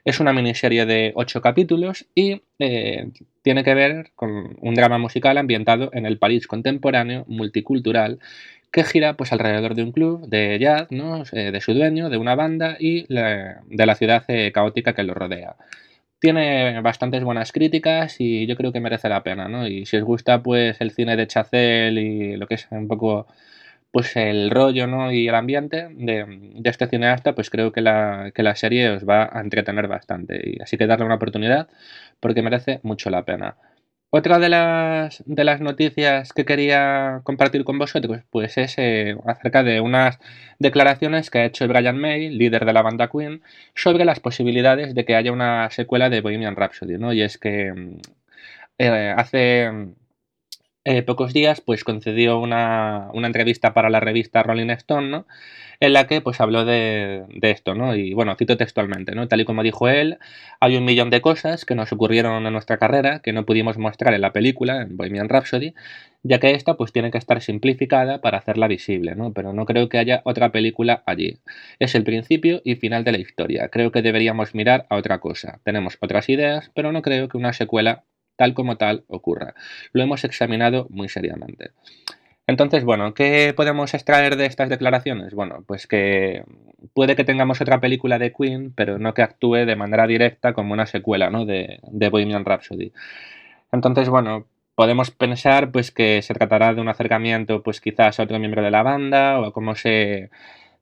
Es 0.06 0.20
una 0.20 0.34
miniserie 0.34 0.86
de 0.86 1.14
ocho 1.16 1.42
capítulos 1.42 2.06
y 2.14 2.44
eh, 2.60 3.10
tiene 3.42 3.64
que 3.64 3.74
ver 3.74 4.12
con 4.14 4.56
un 4.62 4.76
drama 4.76 5.00
musical 5.00 5.36
ambientado 5.40 5.90
en 5.94 6.06
el 6.06 6.20
París 6.20 6.46
contemporáneo, 6.46 7.26
multicultural, 7.28 8.20
que 8.72 8.84
gira 8.84 9.18
pues 9.18 9.32
alrededor 9.34 9.74
de 9.74 9.82
un 9.82 9.92
club 9.92 10.28
de 10.28 10.60
jazz, 10.60 10.88
¿no? 10.92 11.24
Eh, 11.32 11.52
de 11.52 11.60
su 11.60 11.74
dueño, 11.74 12.12
de 12.12 12.18
una 12.18 12.36
banda 12.36 12.78
y 12.80 13.08
de 13.08 13.86
la 13.86 13.96
ciudad 13.96 14.24
eh, 14.28 14.52
caótica 14.52 14.94
que 14.94 15.02
lo 15.02 15.16
rodea. 15.16 15.56
Tiene 16.20 16.80
bastantes 16.82 17.24
buenas 17.24 17.52
críticas 17.52 18.18
y 18.20 18.46
yo 18.46 18.56
creo 18.56 18.72
que 18.72 18.80
merece 18.80 19.10
la 19.10 19.24
pena, 19.24 19.48
¿no? 19.48 19.68
Y 19.68 19.88
si 19.88 19.98
os 19.98 20.04
gusta 20.04 20.44
pues 20.44 20.80
el 20.82 20.92
cine 20.92 21.16
de 21.16 21.26
Chazelle 21.26 22.00
y 22.00 22.36
lo 22.38 22.46
que 22.46 22.56
es 22.56 22.68
un 22.70 22.88
poco 22.88 23.26
pues 23.96 24.14
el 24.18 24.50
rollo 24.52 24.88
¿no? 24.88 25.14
y 25.14 25.30
el 25.30 25.36
ambiente 25.36 25.88
de, 25.90 26.26
este 26.66 26.88
cineasta, 26.88 27.34
pues 27.34 27.50
creo 27.50 27.72
que 27.72 27.80
la, 27.80 28.30
serie 28.56 28.90
os 28.90 29.08
va 29.08 29.30
a 29.32 29.40
entretener 29.40 29.88
bastante. 29.88 30.42
Y 30.44 30.62
así 30.62 30.78
que 30.78 30.86
darle 30.86 31.06
una 31.06 31.16
oportunidad 31.16 31.70
porque 32.20 32.42
merece 32.42 32.82
mucho 32.84 33.10
la 33.10 33.24
pena. 33.24 33.56
Otra 34.10 34.38
de 34.38 34.50
las, 34.50 35.24
de 35.26 35.46
las 35.46 35.62
noticias 35.62 36.34
que 36.34 36.44
quería 36.44 37.22
compartir 37.24 37.64
con 37.64 37.80
vosotros, 37.80 38.20
pues 38.32 38.58
es 38.58 38.76
eh, 38.80 39.16
acerca 39.26 39.64
de 39.64 39.80
unas 39.80 40.20
declaraciones 40.60 41.32
que 41.32 41.40
ha 41.40 41.46
hecho 41.46 41.66
Brian 41.66 41.98
May, 41.98 42.30
líder 42.32 42.66
de 42.66 42.74
la 42.74 42.82
banda 42.82 43.10
Queen, 43.10 43.44
sobre 43.76 44.04
las 44.04 44.20
posibilidades 44.20 44.94
de 44.94 45.06
que 45.06 45.16
haya 45.16 45.32
una 45.32 45.70
secuela 45.72 46.10
de 46.10 46.20
Bohemian 46.20 46.58
Rhapsody, 46.58 46.98
¿no? 46.98 47.14
Y 47.14 47.22
es 47.22 47.38
que 47.38 47.98
eh, 48.78 49.14
hace 49.16 49.72
eh, 50.86 51.02
pocos 51.02 51.34
días, 51.34 51.62
pues 51.62 51.84
concedió 51.84 52.40
una, 52.40 53.10
entrevista 53.14 53.74
para 53.74 53.90
la 53.90 54.00
revista 54.00 54.44
Rolling 54.44 54.70
Stone, 54.70 55.10
¿no? 55.10 55.26
En 55.80 55.94
la 55.94 56.06
que 56.08 56.22
pues 56.22 56.40
habló 56.40 56.64
de, 56.64 57.26
esto, 57.42 57.74
¿no? 57.74 57.96
Y 57.96 58.14
bueno, 58.14 58.36
cito 58.38 58.56
textualmente, 58.56 59.16
¿no? 59.16 59.28
Tal 59.28 59.42
y 59.42 59.46
como 59.46 59.64
dijo 59.64 59.90
él, 59.90 60.20
hay 60.60 60.78
un 60.78 60.86
millón 60.86 61.10
de 61.10 61.22
cosas 61.22 61.66
que 61.66 61.74
nos 61.76 61.92
ocurrieron 61.92 62.46
en 62.46 62.54
nuestra 62.54 62.78
carrera 62.78 63.20
que 63.20 63.34
no 63.34 63.46
pudimos 63.46 63.78
mostrar 63.80 64.14
en 64.14 64.22
la 64.22 64.32
película, 64.32 64.84
en 64.84 64.96
Bohemian 64.96 65.28
Rhapsody, 65.28 65.74
ya 66.24 66.40
que 66.40 66.52
esta 66.52 66.76
pues 66.78 66.92
tiene 66.94 67.12
que 67.12 67.18
estar 67.18 67.42
simplificada 67.42 68.22
para 68.22 68.38
hacerla 68.38 68.68
visible, 68.68 69.16
¿no? 69.16 69.34
Pero 69.34 69.54
no 69.54 69.66
creo 69.66 69.90
que 69.90 69.98
haya 69.98 70.22
otra 70.24 70.52
película 70.52 71.02
allí. 71.08 71.40
Es 71.80 71.96
el 71.96 72.04
principio 72.04 72.62
y 72.64 72.76
final 72.76 73.04
de 73.04 73.12
la 73.14 73.18
historia. 73.20 73.70
Creo 73.70 73.92
que 73.92 74.04
deberíamos 74.04 74.54
mirar 74.54 74.86
a 74.90 74.98
otra 74.98 75.20
cosa. 75.20 75.60
Tenemos 75.64 75.98
otras 76.00 76.30
ideas, 76.30 76.72
pero 76.76 76.92
no 76.92 77.02
creo 77.02 77.28
que 77.28 77.38
una 77.38 77.54
secuela 77.54 78.04
tal 78.36 78.54
como 78.54 78.78
tal 78.78 79.04
ocurra. 79.08 79.54
Lo 79.94 80.04
hemos 80.04 80.24
examinado 80.24 80.88
muy 80.90 81.10
seriamente. 81.10 81.72
Entonces, 82.48 82.84
bueno, 82.84 83.14
¿qué 83.16 83.54
podemos 83.56 83.94
extraer 83.94 84.36
de 84.36 84.46
estas 84.46 84.70
declaraciones? 84.70 85.34
Bueno, 85.34 85.64
pues 85.66 85.88
que 85.88 86.44
puede 86.94 87.16
que 87.16 87.24
tengamos 87.24 87.60
otra 87.62 87.80
película 87.82 88.20
de 88.20 88.32
Queen, 88.34 88.72
pero 88.76 89.00
no 89.00 89.14
que 89.16 89.24
actúe 89.24 89.66
de 89.66 89.76
manera 89.76 90.06
directa 90.06 90.54
como 90.54 90.74
una 90.74 90.86
secuela 90.86 91.32
¿no? 91.32 91.46
de, 91.46 91.80
de 91.84 92.10
Bohemian 92.10 92.46
Rhapsody. 92.46 92.92
Entonces, 93.72 94.10
bueno, 94.10 94.46
podemos 94.76 95.10
pensar 95.10 95.72
pues 95.72 95.92
que 95.92 96.22
se 96.22 96.34
tratará 96.34 96.74
de 96.74 96.82
un 96.82 96.90
acercamiento 96.90 97.64
pues 97.64 97.82
quizás 97.82 98.20
a 98.20 98.24
otro 98.24 98.38
miembro 98.40 98.62
de 98.62 98.72
la 98.72 98.84
banda 98.84 99.40
o 99.40 99.52
cómo 99.52 99.76
se 99.76 100.30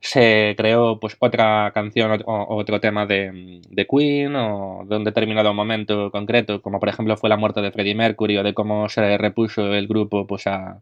se 0.03 0.53
creó 0.57 0.99
pues 0.99 1.15
otra 1.19 1.71
canción 1.73 2.21
o, 2.25 2.57
otro 2.57 2.81
tema 2.81 3.05
de, 3.05 3.61
Queen 3.89 4.35
o 4.35 4.83
de 4.85 4.97
un 4.97 5.03
determinado 5.05 5.53
momento 5.53 6.11
concreto, 6.11 6.61
como 6.61 6.79
por 6.79 6.89
ejemplo 6.89 7.15
fue 7.15 7.29
la 7.29 7.37
muerte 7.37 7.61
de 7.61 7.71
Freddie 7.71 7.95
Mercury 7.95 8.37
o 8.37 8.43
de 8.43 8.53
cómo 8.53 8.89
se 8.89 9.17
repuso 9.17 9.73
el 9.73 9.87
grupo 9.87 10.27
pues 10.27 10.45
a, 10.47 10.81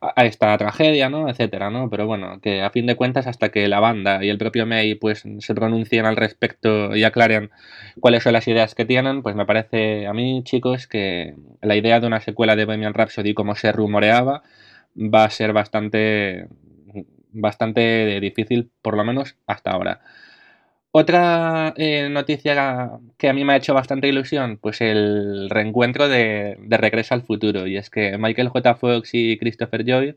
a 0.00 0.24
esta 0.24 0.58
tragedia, 0.58 1.08
¿no? 1.08 1.28
etcétera, 1.28 1.70
¿no? 1.70 1.88
Pero 1.88 2.06
bueno, 2.06 2.40
que 2.40 2.62
a 2.62 2.70
fin 2.70 2.86
de 2.86 2.96
cuentas 2.96 3.28
hasta 3.28 3.50
que 3.50 3.68
la 3.68 3.78
banda 3.78 4.24
y 4.24 4.28
el 4.28 4.38
propio 4.38 4.66
May 4.66 4.96
pues 4.96 5.22
se 5.38 5.54
pronuncien 5.54 6.04
al 6.04 6.16
respecto 6.16 6.96
y 6.96 7.04
aclaren 7.04 7.50
cuáles 8.00 8.24
son 8.24 8.32
las 8.32 8.48
ideas 8.48 8.74
que 8.74 8.84
tienen, 8.84 9.22
pues 9.22 9.36
me 9.36 9.46
parece 9.46 10.08
a 10.08 10.12
mí, 10.12 10.42
chicos, 10.44 10.88
que 10.88 11.34
la 11.60 11.76
idea 11.76 12.00
de 12.00 12.08
una 12.08 12.20
secuela 12.20 12.56
de 12.56 12.64
Bohemian 12.64 12.94
Rhapsody 12.94 13.34
como 13.34 13.54
se 13.54 13.70
rumoreaba 13.70 14.42
va 14.96 15.24
a 15.24 15.30
ser 15.30 15.52
bastante 15.52 16.48
bastante 17.32 18.20
difícil, 18.20 18.70
por 18.82 18.96
lo 18.96 19.04
menos 19.04 19.36
hasta 19.46 19.70
ahora. 19.72 20.00
Otra 20.94 21.72
eh, 21.78 22.08
noticia 22.10 22.90
que 23.16 23.28
a 23.30 23.32
mí 23.32 23.44
me 23.44 23.54
ha 23.54 23.56
hecho 23.56 23.72
bastante 23.72 24.08
ilusión, 24.08 24.58
pues 24.58 24.82
el 24.82 25.48
reencuentro 25.48 26.06
de, 26.06 26.58
Regreso 26.68 27.14
al 27.14 27.22
Futuro. 27.22 27.66
Y 27.66 27.78
es 27.78 27.88
que 27.88 28.18
Michael 28.18 28.50
J. 28.50 28.74
Fox 28.74 29.10
y 29.14 29.38
Christopher 29.38 29.84
Lloyd 29.84 30.16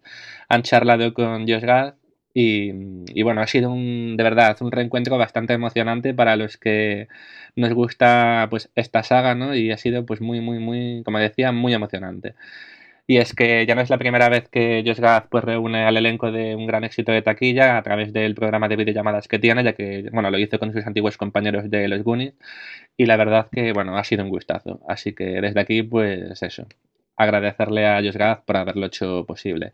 han 0.49 0.63
charlado 0.63 1.13
con 1.13 1.47
Josh 1.47 1.63
Gad 1.63 1.95
y, 2.33 3.23
bueno, 3.23 3.39
ha 3.41 3.47
sido 3.47 3.71
un, 3.71 4.17
de 4.17 4.23
verdad 4.23 4.57
un 4.59 4.71
reencuentro 4.73 5.17
bastante 5.17 5.53
emocionante 5.53 6.13
para 6.13 6.35
los 6.35 6.57
que 6.57 7.07
nos 7.55 7.73
gusta 7.73 8.47
pues 8.49 8.69
esta 8.75 9.03
saga, 9.03 9.35
¿no? 9.35 9.55
Y 9.55 9.71
ha 9.71 9.77
sido 9.77 10.05
pues 10.05 10.19
muy, 10.19 10.41
muy, 10.41 10.59
muy, 10.59 11.03
como 11.05 11.19
decía, 11.19 11.53
muy 11.53 11.73
emocionante. 11.73 12.35
Y 13.07 13.17
es 13.17 13.33
que 13.35 13.65
ya 13.67 13.75
no 13.75 13.81
es 13.81 13.89
la 13.91 13.99
primera 13.99 14.29
vez 14.29 14.49
que 14.49 14.83
Josh 14.85 14.99
Gad 14.99 15.25
pues, 15.29 15.43
reúne 15.43 15.85
al 15.85 15.95
elenco 15.97 16.31
de 16.31 16.55
un 16.55 16.65
gran 16.65 16.83
éxito 16.83 17.11
de 17.11 17.21
taquilla 17.21 17.77
a 17.77 17.83
través 17.83 18.11
del 18.13 18.33
programa 18.33 18.67
de 18.67 18.77
videollamadas 18.77 19.27
que 19.27 19.37
tiene, 19.37 19.63
ya 19.63 19.73
que 19.73 20.09
bueno, 20.11 20.31
lo 20.31 20.39
hizo 20.39 20.57
con 20.57 20.73
sus 20.73 20.85
antiguos 20.87 21.17
compañeros 21.17 21.69
de 21.69 21.87
los 21.87 22.03
Goonies. 22.03 22.33
Y 22.97 23.05
la 23.05 23.17
verdad 23.17 23.47
que 23.51 23.73
bueno, 23.73 23.97
ha 23.97 24.03
sido 24.03 24.23
un 24.23 24.29
gustazo. 24.29 24.81
Así 24.87 25.13
que 25.13 25.41
desde 25.41 25.59
aquí, 25.59 25.83
pues 25.83 26.41
eso. 26.41 26.65
Agradecerle 27.15 27.85
a 27.85 27.97
Josh 27.97 28.17
Gad 28.17 28.39
por 28.45 28.57
haberlo 28.57 28.87
hecho 28.87 29.25
posible. 29.25 29.73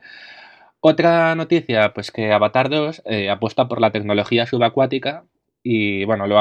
Otra 0.82 1.36
noticia, 1.36 1.94
pues 1.94 2.12
que 2.12 2.32
Avatar 2.34 2.70
2 2.70 3.04
eh, 3.06 3.30
apuesta 3.30 3.68
por 3.68 3.80
la 3.80 3.92
tecnología 3.92 4.46
subacuática 4.48 5.26
y 5.64 6.06
bueno, 6.06 6.28
lo 6.28 6.40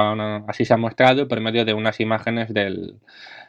así 0.48 0.64
se 0.64 0.74
ha 0.74 0.76
mostrado 0.76 1.28
por 1.28 1.40
medio 1.40 1.64
de 1.64 1.74
unas 1.74 2.00
imágenes 2.00 2.52
del, 2.54 2.96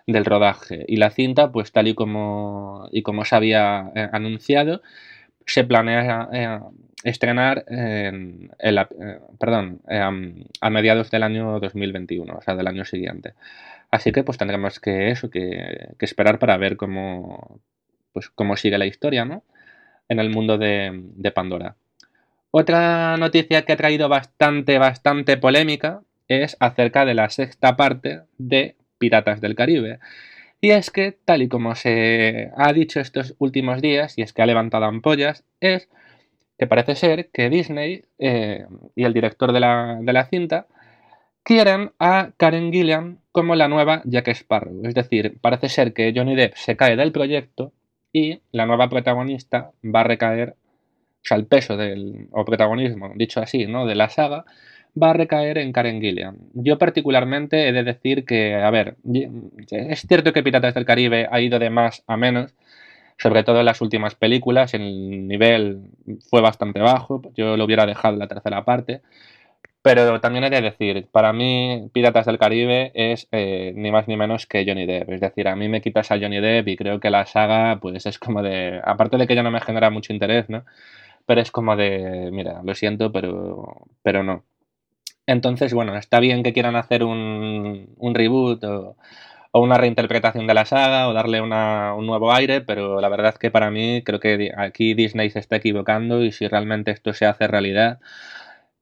del 0.07 0.25
rodaje. 0.25 0.85
Y 0.87 0.97
la 0.97 1.11
cinta, 1.11 1.51
pues 1.51 1.71
tal 1.71 1.87
y 1.87 1.95
como, 1.95 2.87
y 2.91 3.03
como 3.03 3.25
se 3.25 3.35
había 3.35 3.91
eh, 3.95 4.09
anunciado, 4.11 4.81
se 5.45 5.63
planea 5.63 6.29
eh, 6.33 6.59
estrenar 7.03 7.65
en, 7.67 8.51
eh, 8.59 8.85
perdón, 9.39 9.81
a 10.61 10.69
mediados 10.69 11.11
del 11.11 11.23
año 11.23 11.59
2021, 11.59 12.33
o 12.37 12.41
sea, 12.41 12.55
del 12.55 12.67
año 12.67 12.85
siguiente. 12.85 13.33
Así 13.91 14.11
que 14.11 14.23
pues 14.23 14.37
tendremos 14.37 14.79
que 14.79 15.11
eso, 15.11 15.29
que, 15.29 15.89
esperar 15.99 16.39
para 16.39 16.57
ver 16.57 16.77
cómo, 16.77 17.59
pues, 18.13 18.29
cómo 18.29 18.55
sigue 18.57 18.77
la 18.77 18.85
historia, 18.85 19.25
¿no? 19.25 19.43
En 20.09 20.19
el 20.19 20.29
mundo 20.29 20.57
de, 20.57 20.91
de 20.93 21.31
Pandora. 21.31 21.75
Otra 22.51 23.17
noticia 23.17 23.63
que 23.63 23.73
ha 23.73 23.77
traído 23.77 24.09
bastante, 24.09 24.77
bastante 24.77 25.37
polémica 25.37 26.01
es 26.27 26.57
acerca 26.59 27.05
de 27.05 27.13
la 27.13 27.29
sexta 27.29 27.75
parte 27.75 28.21
de 28.37 28.75
Piratas 28.97 29.41
del 29.41 29.55
Caribe. 29.55 29.99
Y 30.61 30.69
es 30.71 30.91
que, 30.91 31.13
tal 31.25 31.41
y 31.41 31.47
como 31.47 31.75
se 31.75 32.51
ha 32.55 32.71
dicho 32.71 32.99
estos 32.99 33.35
últimos 33.39 33.81
días, 33.81 34.17
y 34.17 34.21
es 34.21 34.31
que 34.31 34.43
ha 34.43 34.45
levantado 34.45 34.85
ampollas, 34.85 35.43
es 35.59 35.89
que 36.59 36.67
parece 36.67 36.95
ser 36.95 37.29
que 37.31 37.49
Disney 37.49 38.05
eh, 38.19 38.67
y 38.95 39.03
el 39.03 39.13
director 39.13 39.51
de 39.51 39.59
la, 39.59 40.27
cinta 40.29 40.67
quieren 41.41 41.91
a 41.97 42.29
Karen 42.37 42.71
Gillian 42.71 43.17
como 43.31 43.55
la 43.55 43.67
nueva 43.67 44.03
Jack 44.05 44.27
Sparrow. 44.27 44.81
Es 44.83 44.93
decir, 44.93 45.39
parece 45.41 45.69
ser 45.69 45.93
que 45.93 46.13
Johnny 46.15 46.35
Depp 46.35 46.55
se 46.55 46.77
cae 46.77 46.95
del 46.95 47.11
proyecto 47.11 47.73
y 48.13 48.41
la 48.51 48.67
nueva 48.67 48.89
protagonista 48.89 49.71
va 49.83 50.01
a 50.01 50.03
recaer, 50.03 50.55
o 51.23 51.25
sea, 51.25 51.37
el 51.37 51.45
peso 51.45 51.77
del, 51.77 52.27
o 52.31 52.45
protagonismo, 52.45 53.13
dicho 53.15 53.41
así, 53.41 53.67
¿no? 53.67 53.85
de 53.85 53.95
la 53.95 54.09
saga, 54.09 54.45
va 55.01 55.11
a 55.11 55.13
recaer 55.13 55.57
en 55.59 55.71
Karen 55.71 56.01
Gillian. 56.01 56.37
Yo 56.53 56.77
particularmente 56.77 57.67
he 57.67 57.71
de 57.71 57.83
decir 57.83 58.25
que, 58.25 58.55
a 58.55 58.69
ver, 58.71 58.97
es 59.71 60.01
cierto 60.07 60.33
que 60.33 60.43
Piratas 60.43 60.73
del 60.73 60.85
Caribe 60.85 61.27
ha 61.31 61.39
ido 61.41 61.59
de 61.59 61.69
más 61.69 62.03
a 62.07 62.17
menos, 62.17 62.53
sobre 63.17 63.43
todo 63.43 63.59
en 63.59 63.65
las 63.65 63.81
últimas 63.81 64.15
películas, 64.15 64.73
el 64.73 65.27
nivel 65.27 65.81
fue 66.29 66.41
bastante 66.41 66.79
bajo, 66.79 67.21
yo 67.35 67.55
lo 67.57 67.65
hubiera 67.65 67.85
dejado 67.85 68.17
la 68.17 68.27
tercera 68.27 68.65
parte, 68.65 69.01
Pero 69.83 70.21
también 70.21 70.43
he 70.43 70.49
de 70.51 70.61
decir, 70.61 71.07
para 71.11 71.33
mí 71.33 71.89
Piratas 71.91 72.27
del 72.27 72.37
Caribe 72.37 72.91
es 72.93 73.27
eh, 73.31 73.73
ni 73.75 73.89
más 73.91 74.07
ni 74.07 74.15
menos 74.15 74.45
que 74.45 74.63
Johnny 74.65 74.85
Depp. 74.85 75.09
Es 75.09 75.21
decir, 75.21 75.47
a 75.47 75.55
mí 75.55 75.67
me 75.69 75.81
quitas 75.81 76.11
a 76.11 76.19
Johnny 76.19 76.39
Depp 76.39 76.67
y 76.67 76.77
creo 76.77 76.99
que 76.99 77.09
la 77.09 77.25
saga 77.25 77.79
pues 77.81 78.05
es 78.05 78.19
como 78.19 78.43
de... 78.43 78.79
Aparte 78.83 79.17
de 79.17 79.25
que 79.27 79.33
ya 79.35 79.41
no 79.43 79.49
me 79.51 79.59
genera 79.61 79.89
mucho 79.89 80.13
interés, 80.13 80.49
¿no? 80.49 80.65
Pero 81.25 81.41
es 81.41 81.51
como 81.51 81.75
de, 81.75 82.29
mira, 82.31 82.61
lo 82.63 82.75
siento, 82.75 83.11
pero, 83.11 83.87
pero 84.03 84.23
no. 84.23 84.43
Entonces, 85.27 85.73
bueno, 85.73 85.97
está 85.97 86.19
bien 86.19 86.43
que 86.43 86.53
quieran 86.53 86.75
hacer 86.75 87.03
un, 87.03 87.93
un 87.97 88.15
reboot 88.15 88.63
o, 88.63 88.97
una 89.53 89.77
reinterpretación 89.77 90.47
de 90.47 90.53
la 90.53 90.65
saga 90.65 91.07
o 91.09 91.13
darle 91.13 91.41
una, 91.41 91.93
un 91.95 92.05
nuevo 92.07 92.33
aire, 92.33 92.61
pero 92.61 93.01
la 93.01 93.09
verdad 93.09 93.33
es 93.33 93.39
que 93.39 93.51
para 93.51 93.71
mí 93.71 94.01
creo 94.03 94.19
que 94.19 94.51
aquí 94.57 94.93
Disney 94.93 95.29
se 95.29 95.39
está 95.39 95.57
equivocando 95.57 96.23
y 96.23 96.31
si 96.31 96.47
realmente 96.47 96.91
esto 96.91 97.13
se 97.13 97.25
hace 97.25 97.47
realidad 97.47 97.99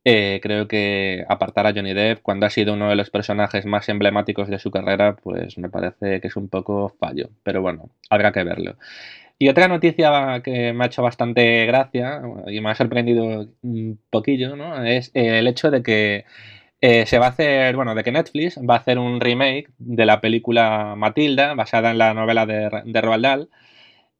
eh, 0.06 0.40
creo 0.42 0.68
que 0.68 1.26
apartar 1.28 1.68
a 1.68 1.74
Johnny 1.74 1.94
Depp 1.94 2.22
cuando 2.22 2.46
ha 2.46 2.50
sido 2.50 2.74
uno 2.74 2.90
de 2.90 2.96
los 2.96 3.10
personajes 3.10 3.66
más 3.66 3.90
emblemáticos 3.90 4.48
de 4.48 4.60
su 4.60 4.72
carrera, 4.72 5.16
pues 5.18 5.58
me 5.58 5.70
parece 5.70 6.22
que 6.22 6.28
es 6.28 6.36
un 6.36 6.50
poco 6.50 6.90
fallo. 7.00 7.30
Pero 7.44 7.62
bueno, 7.62 7.90
habrá 8.10 8.32
que 8.32 8.44
verlo. 8.44 8.78
Y 9.42 9.48
otra 9.48 9.70
noticia 9.70 10.42
que 10.44 10.74
me 10.74 10.84
ha 10.84 10.88
hecho 10.88 11.02
bastante 11.02 11.66
gracia 11.66 12.22
y 12.48 12.60
me 12.60 12.72
ha 12.72 12.76
sorprendido 12.76 13.48
un 13.62 14.00
poquillo, 14.10 14.58
¿no? 14.58 14.84
Es 14.84 15.12
el 15.14 15.48
hecho 15.48 15.72
de 15.72 15.82
que 15.82 16.26
eh, 16.82 17.06
se 17.06 17.20
va 17.20 17.28
a 17.28 17.30
hacer, 17.30 17.76
bueno, 17.76 17.96
de 17.96 18.04
que 18.04 18.12
Netflix 18.12 18.58
va 18.58 18.76
a 18.76 18.78
hacer 18.80 19.00
un 19.00 19.22
remake 19.22 19.70
de 19.78 20.06
la 20.06 20.22
película 20.22 20.96
Matilda, 20.98 21.54
basada 21.54 21.92
en 21.92 22.00
la 22.00 22.14
novela 22.14 22.46
de, 22.46 22.70
Roald 23.02 23.24
Dahl. 23.24 23.50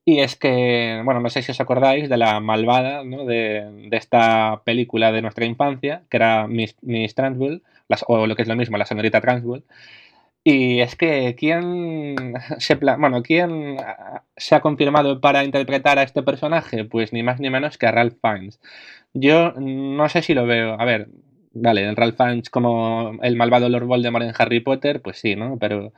Y 0.06 0.20
es 0.22 0.36
que, 0.38 1.02
bueno, 1.06 1.20
no 1.22 1.30
sé 1.30 1.42
si 1.44 1.52
os 1.52 1.62
acordáis 1.62 2.10
de 2.10 2.18
la 2.18 2.40
malvada 2.40 3.04
¿no? 3.04 3.26
de, 3.26 3.88
de, 3.90 3.98
esta 3.98 4.62
película 4.66 5.12
de 5.12 5.22
nuestra 5.22 5.46
infancia, 5.46 6.04
que 6.10 6.18
era 6.18 6.48
Miss, 6.48 6.78
Miss 6.82 7.16
o 8.08 8.28
lo 8.28 8.36
que 8.36 8.42
es 8.44 8.48
lo 8.48 8.56
mismo, 8.56 8.78
la 8.78 8.86
señorita 8.86 9.22
Transbull. 9.22 9.64
Y 10.44 10.80
es 10.82 10.96
que, 10.96 11.36
¿quién 11.38 12.16
se, 12.60 12.76
bueno, 12.76 13.22
¿quién 13.24 13.78
se 14.38 14.56
ha 14.56 14.62
confirmado 14.62 15.20
para 15.22 15.44
interpretar 15.44 16.00
a 16.00 16.04
este 16.04 16.24
personaje? 16.24 16.86
Pues 16.86 17.14
ni 17.14 17.24
más 17.24 17.40
ni 17.40 17.50
menos 17.50 17.78
que 17.78 17.88
a 17.88 17.92
Ralph 17.92 18.18
Fiennes. 18.22 18.60
Yo 19.14 19.54
no 19.54 20.08
sé 20.10 20.22
si 20.22 20.34
lo 20.34 20.46
veo. 20.46 20.80
A 20.80 20.86
ver, 20.86 21.10
vale, 21.54 21.88
el 21.88 21.96
Ralph 21.96 22.18
Fiennes 22.18 22.50
como 22.50 23.20
el 23.22 23.36
malvado 23.36 23.70
Lord 23.70 23.86
Voldemort 23.86 24.26
en 24.26 24.34
Harry 24.38 24.62
Potter, 24.62 25.02
pues 25.02 25.20
sí, 25.20 25.36
¿no? 25.36 25.58
Pero 25.60 25.94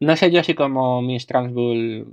no 0.00 0.16
sé 0.16 0.30
yo 0.30 0.42
si 0.44 0.54
como 0.54 1.02
Miss 1.02 1.26
Transbull 1.26 2.06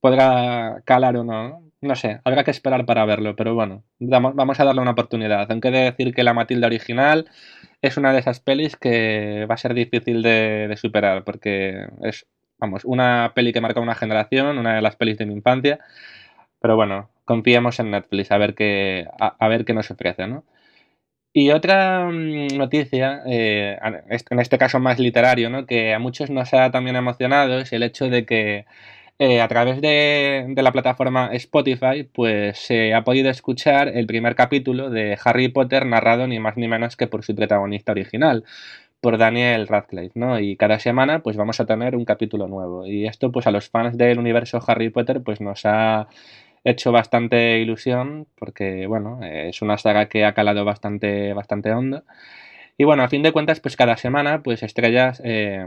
podrá 0.00 0.82
calar 0.84 1.16
o 1.16 1.24
no. 1.24 1.67
No 1.80 1.94
sé, 1.94 2.20
habrá 2.24 2.42
que 2.42 2.50
esperar 2.50 2.84
para 2.86 3.04
verlo, 3.04 3.36
pero 3.36 3.54
bueno, 3.54 3.84
vamos 4.00 4.58
a 4.58 4.64
darle 4.64 4.80
una 4.80 4.90
oportunidad. 4.92 5.50
Aunque 5.50 5.68
he 5.68 5.70
de 5.70 5.78
decir 5.78 6.12
que 6.12 6.24
la 6.24 6.34
Matilda 6.34 6.66
original 6.66 7.30
es 7.82 7.96
una 7.96 8.12
de 8.12 8.18
esas 8.18 8.40
pelis 8.40 8.76
que 8.76 9.46
va 9.48 9.54
a 9.54 9.58
ser 9.58 9.74
difícil 9.74 10.22
de, 10.22 10.74
superar, 10.76 11.22
porque 11.22 11.86
es, 12.02 12.26
vamos, 12.58 12.84
una 12.84 13.32
peli 13.34 13.52
que 13.52 13.60
marca 13.60 13.80
una 13.80 13.94
generación, 13.94 14.58
una 14.58 14.74
de 14.74 14.82
las 14.82 14.96
pelis 14.96 15.18
de 15.18 15.26
mi 15.26 15.34
infancia. 15.34 15.78
Pero 16.60 16.74
bueno, 16.74 17.10
confiemos 17.24 17.78
en 17.78 17.92
Netflix 17.92 18.32
a 18.32 18.38
ver 18.38 18.54
qué, 18.56 19.06
a, 19.20 19.48
ver 19.48 19.64
qué 19.64 19.74
nos 19.74 19.90
ofrece, 19.90 20.26
¿no? 20.26 20.44
Y 21.32 21.50
otra 21.50 22.08
mm, 22.10 22.56
noticia, 22.56 23.22
eh, 23.26 23.78
en 24.30 24.40
este 24.40 24.58
caso 24.58 24.80
más 24.80 24.98
literario, 24.98 25.50
¿no? 25.50 25.66
que 25.66 25.94
a 25.94 25.98
muchos 26.00 26.30
nos 26.30 26.52
ha 26.54 26.70
también 26.72 26.96
emocionado, 26.96 27.60
es 27.60 27.72
el 27.72 27.82
hecho 27.84 28.08
de 28.08 28.26
que 28.26 28.66
eh, 29.18 29.40
a 29.40 29.48
través 29.48 29.80
de, 29.80 30.54
la 30.56 30.72
plataforma 30.72 31.30
Spotify, 31.32 32.04
pues 32.04 32.58
se 32.58 32.94
ha 32.94 33.02
podido 33.02 33.30
escuchar 33.30 33.88
el 33.88 34.06
primer 34.06 34.36
capítulo 34.36 34.90
de 34.90 35.18
Harry 35.24 35.48
Potter 35.48 35.86
narrado 35.86 36.28
ni 36.28 36.38
más 36.38 36.56
ni 36.56 36.68
menos 36.68 36.96
que 36.96 37.08
por 37.08 37.24
su 37.24 37.34
protagonista 37.34 37.92
original, 37.92 38.44
por 39.00 39.18
Daniel 39.18 39.66
Radcliffe, 39.66 40.18
¿no? 40.18 40.38
Y 40.40 40.56
cada 40.56 40.78
semana 40.78 41.20
pues 41.20 41.36
vamos 41.36 41.60
a 41.60 41.66
tener 41.66 41.96
un 41.96 42.04
capítulo 42.04 42.48
nuevo. 42.48 42.86
Y 42.86 43.06
esto 43.06 43.32
pues 43.32 43.46
a 43.46 43.50
los 43.50 43.68
fans 43.70 43.96
del 43.98 44.18
universo 44.18 44.60
Harry 44.66 44.90
Potter 44.90 45.22
pues 45.22 45.40
nos 45.40 45.62
ha 45.64 46.08
hecho 46.64 46.92
bastante 46.92 47.58
ilusión 47.60 48.26
porque, 48.36 48.86
bueno, 48.86 49.20
es 49.22 49.62
una 49.62 49.78
saga 49.78 50.08
que 50.08 50.24
ha 50.24 50.34
calado 50.34 50.64
bastante, 50.64 51.32
bastante 51.34 51.72
hondo. 51.72 52.04
Y 52.80 52.84
bueno, 52.84 53.02
a 53.02 53.08
fin 53.08 53.24
de 53.24 53.32
cuentas, 53.32 53.58
pues 53.58 53.76
cada 53.76 53.96
semana, 53.96 54.40
pues 54.44 54.62
estrellas, 54.62 55.20
eh, 55.24 55.66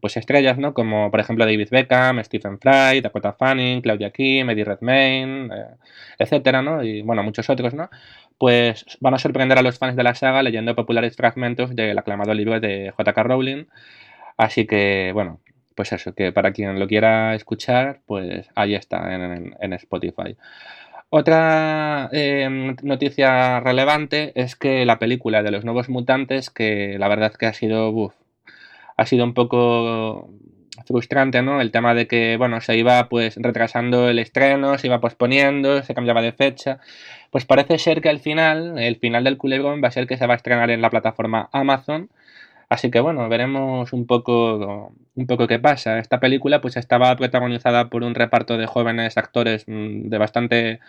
pues 0.00 0.16
estrellas, 0.16 0.56
¿no? 0.56 0.72
Como 0.72 1.10
por 1.10 1.20
ejemplo 1.20 1.44
David 1.44 1.68
Beckham, 1.70 2.24
Stephen 2.24 2.58
Fry, 2.58 3.02
Dakota 3.02 3.34
Fanning, 3.34 3.82
Claudia 3.82 4.10
Kim, 4.10 4.48
Eddie 4.48 4.64
Redmayne, 4.64 5.50
eh, 5.54 5.66
etcétera, 6.18 6.62
¿no? 6.62 6.82
Y 6.82 7.02
bueno, 7.02 7.22
muchos 7.22 7.50
otros, 7.50 7.74
¿no? 7.74 7.90
Pues 8.38 8.86
van 9.00 9.12
a 9.12 9.18
sorprender 9.18 9.58
a 9.58 9.62
los 9.62 9.78
fans 9.78 9.96
de 9.96 10.02
la 10.02 10.14
saga 10.14 10.42
leyendo 10.42 10.74
populares 10.74 11.14
fragmentos 11.14 11.76
del 11.76 11.98
aclamado 11.98 12.32
libro 12.32 12.58
de 12.58 12.90
J.K. 12.96 13.22
Rowling. 13.22 13.66
Así 14.38 14.66
que, 14.66 15.10
bueno, 15.12 15.40
pues 15.74 15.92
eso, 15.92 16.14
que 16.14 16.32
para 16.32 16.52
quien 16.52 16.78
lo 16.78 16.88
quiera 16.88 17.34
escuchar, 17.34 18.00
pues 18.06 18.48
ahí 18.54 18.74
está 18.74 19.14
en, 19.14 19.54
en 19.60 19.72
Spotify. 19.74 20.36
Otra 21.08 22.08
eh, 22.12 22.74
noticia 22.82 23.60
relevante 23.60 24.32
es 24.34 24.56
que 24.56 24.84
la 24.84 24.98
película 24.98 25.42
de 25.42 25.52
los 25.52 25.64
nuevos 25.64 25.88
mutantes, 25.88 26.50
que 26.50 26.96
la 26.98 27.08
verdad 27.08 27.32
que 27.34 27.46
ha 27.46 27.52
sido, 27.52 28.12
ha 28.96 29.06
sido 29.06 29.24
un 29.24 29.32
poco 29.34 30.28
frustrante, 30.84 31.42
¿no? 31.42 31.60
El 31.60 31.70
tema 31.70 31.94
de 31.94 32.06
que, 32.06 32.36
bueno, 32.36 32.60
se 32.60 32.76
iba 32.76 33.08
pues 33.08 33.36
retrasando 33.36 34.08
el 34.08 34.18
estreno, 34.18 34.78
se 34.78 34.88
iba 34.88 35.00
posponiendo, 35.00 35.82
se 35.82 35.94
cambiaba 35.94 36.22
de 36.22 36.32
fecha. 36.32 36.80
Pues 37.30 37.44
parece 37.44 37.78
ser 37.78 38.00
que 38.00 38.08
al 38.08 38.20
final, 38.20 38.78
el 38.78 38.96
final 38.96 39.24
del 39.24 39.38
culebrón 39.38 39.82
va 39.82 39.88
a 39.88 39.92
ser 39.92 40.06
que 40.06 40.16
se 40.16 40.26
va 40.26 40.34
a 40.34 40.36
estrenar 40.36 40.70
en 40.70 40.82
la 40.82 40.90
plataforma 40.90 41.48
Amazon 41.52 42.10
Así 42.68 42.90
que 42.90 43.00
bueno, 43.00 43.28
veremos 43.28 43.92
un 43.92 44.06
poco, 44.06 44.92
un 45.14 45.26
poco 45.26 45.46
qué 45.46 45.58
pasa. 45.58 45.98
Esta 45.98 46.20
película 46.20 46.60
pues 46.60 46.76
estaba 46.76 47.14
protagonizada 47.16 47.88
por 47.90 48.02
un 48.02 48.14
reparto 48.14 48.58
de 48.58 48.66
jóvenes 48.66 49.16
actores 49.16 49.64
mm, 49.68 50.08
de 50.08 50.18
bastante 50.18 50.80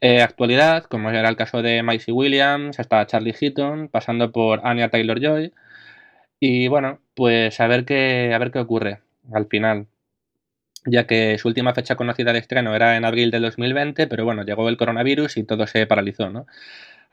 eh, 0.00 0.22
actualidad, 0.22 0.84
como 0.84 1.10
era 1.10 1.28
el 1.28 1.36
caso 1.36 1.62
de 1.62 1.82
Maisie 1.82 2.12
Williams, 2.14 2.78
hasta 2.80 3.06
Charlie 3.06 3.34
Heaton, 3.40 3.88
pasando 3.88 4.32
por 4.32 4.66
Anya 4.66 4.90
Taylor-Joy. 4.90 5.52
Y 6.40 6.68
bueno, 6.68 7.00
pues 7.14 7.60
a 7.60 7.66
ver 7.68 7.84
qué, 7.84 8.32
a 8.34 8.38
ver 8.38 8.50
qué 8.52 8.60
ocurre 8.60 9.00
al 9.32 9.46
final 9.48 9.86
ya 10.86 11.06
que 11.06 11.36
su 11.38 11.48
última 11.48 11.74
fecha 11.74 11.96
conocida 11.96 12.32
de 12.32 12.38
estreno 12.38 12.74
era 12.74 12.96
en 12.96 13.04
abril 13.04 13.30
del 13.30 13.42
2020, 13.42 14.06
pero 14.06 14.24
bueno, 14.24 14.44
llegó 14.44 14.68
el 14.68 14.76
coronavirus 14.76 15.36
y 15.36 15.44
todo 15.44 15.66
se 15.66 15.86
paralizó, 15.86 16.30
¿no? 16.30 16.46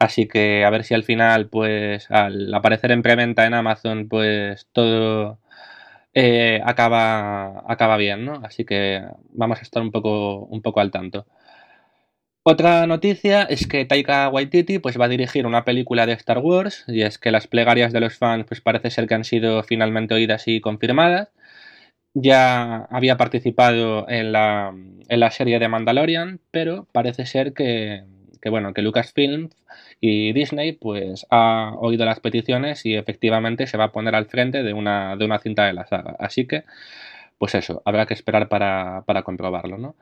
Así 0.04 0.28
que 0.28 0.66
a 0.66 0.70
ver 0.70 0.84
si 0.84 0.94
al 0.94 1.06
final, 1.06 1.48
pues 1.48 2.12
al 2.12 2.54
aparecer 2.54 2.92
en 2.92 3.04
preventa 3.04 3.46
en 3.46 3.54
Amazon, 3.54 4.10
pues 4.10 4.68
todo 4.74 5.40
eh, 6.14 6.62
acaba, 6.66 7.64
acaba 7.72 7.98
bien, 7.98 8.26
¿no? 8.26 8.42
Así 8.44 8.66
que 8.66 9.02
vamos 9.32 9.60
a 9.60 9.62
estar 9.62 9.82
un 9.82 9.92
poco, 9.92 10.40
un 10.46 10.62
poco 10.62 10.82
al 10.82 10.92
tanto. 10.92 11.26
Otra 12.46 12.86
noticia 12.88 13.44
es 13.44 13.68
que 13.68 13.86
Taika 13.86 14.28
Waititi 14.30 14.80
pues, 14.80 15.00
va 15.00 15.06
a 15.06 15.08
dirigir 15.08 15.46
una 15.48 15.64
película 15.64 16.06
de 16.06 16.14
Star 16.14 16.40
Wars 16.40 16.84
y 16.88 17.04
es 17.04 17.18
que 17.18 17.32
las 17.32 17.48
plegarias 17.48 17.94
de 17.94 18.02
los 18.02 18.18
fans 18.18 18.46
pues, 18.46 18.60
parece 18.60 18.92
ser 18.92 19.08
que 19.08 19.14
han 19.16 19.24
sido 19.24 19.64
finalmente 19.64 20.14
oídas 20.14 20.48
y 20.48 20.60
confirmadas. 20.60 21.30
Ya 22.14 22.88
había 22.92 23.18
participado 23.18 24.08
en 24.10 24.34
la, 24.34 24.74
en 25.10 25.20
la 25.20 25.32
serie 25.32 25.60
de 25.60 25.70
Mandalorian, 25.70 26.42
pero 26.52 26.88
parece 26.92 27.26
ser 27.26 27.54
que, 27.54 28.04
que 28.44 28.50
bueno, 28.50 28.74
que 28.74 28.82
Lucasfilm 28.82 29.52
y 30.02 30.34
Disney 30.34 30.74
pues 30.74 31.26
ha 31.30 31.76
oído 31.80 32.04
las 32.04 32.20
peticiones 32.20 32.86
y 32.86 32.96
efectivamente 32.96 33.68
se 33.68 33.78
va 33.78 33.86
a 33.86 33.92
poner 33.94 34.16
al 34.16 34.26
frente 34.26 34.64
de 34.64 34.74
una, 34.74 35.16
de 35.16 35.24
una 35.24 35.40
cinta 35.40 35.66
de 35.66 35.72
la 35.72 35.86
saga. 35.88 36.18
Así 36.20 36.46
que, 36.46 36.66
pues 37.38 37.56
eso, 37.56 37.82
habrá 37.86 38.06
que 38.06 38.14
esperar 38.14 38.50
para, 38.50 39.04
para 39.06 39.24
comprobarlo, 39.24 39.78
¿no? 39.78 39.96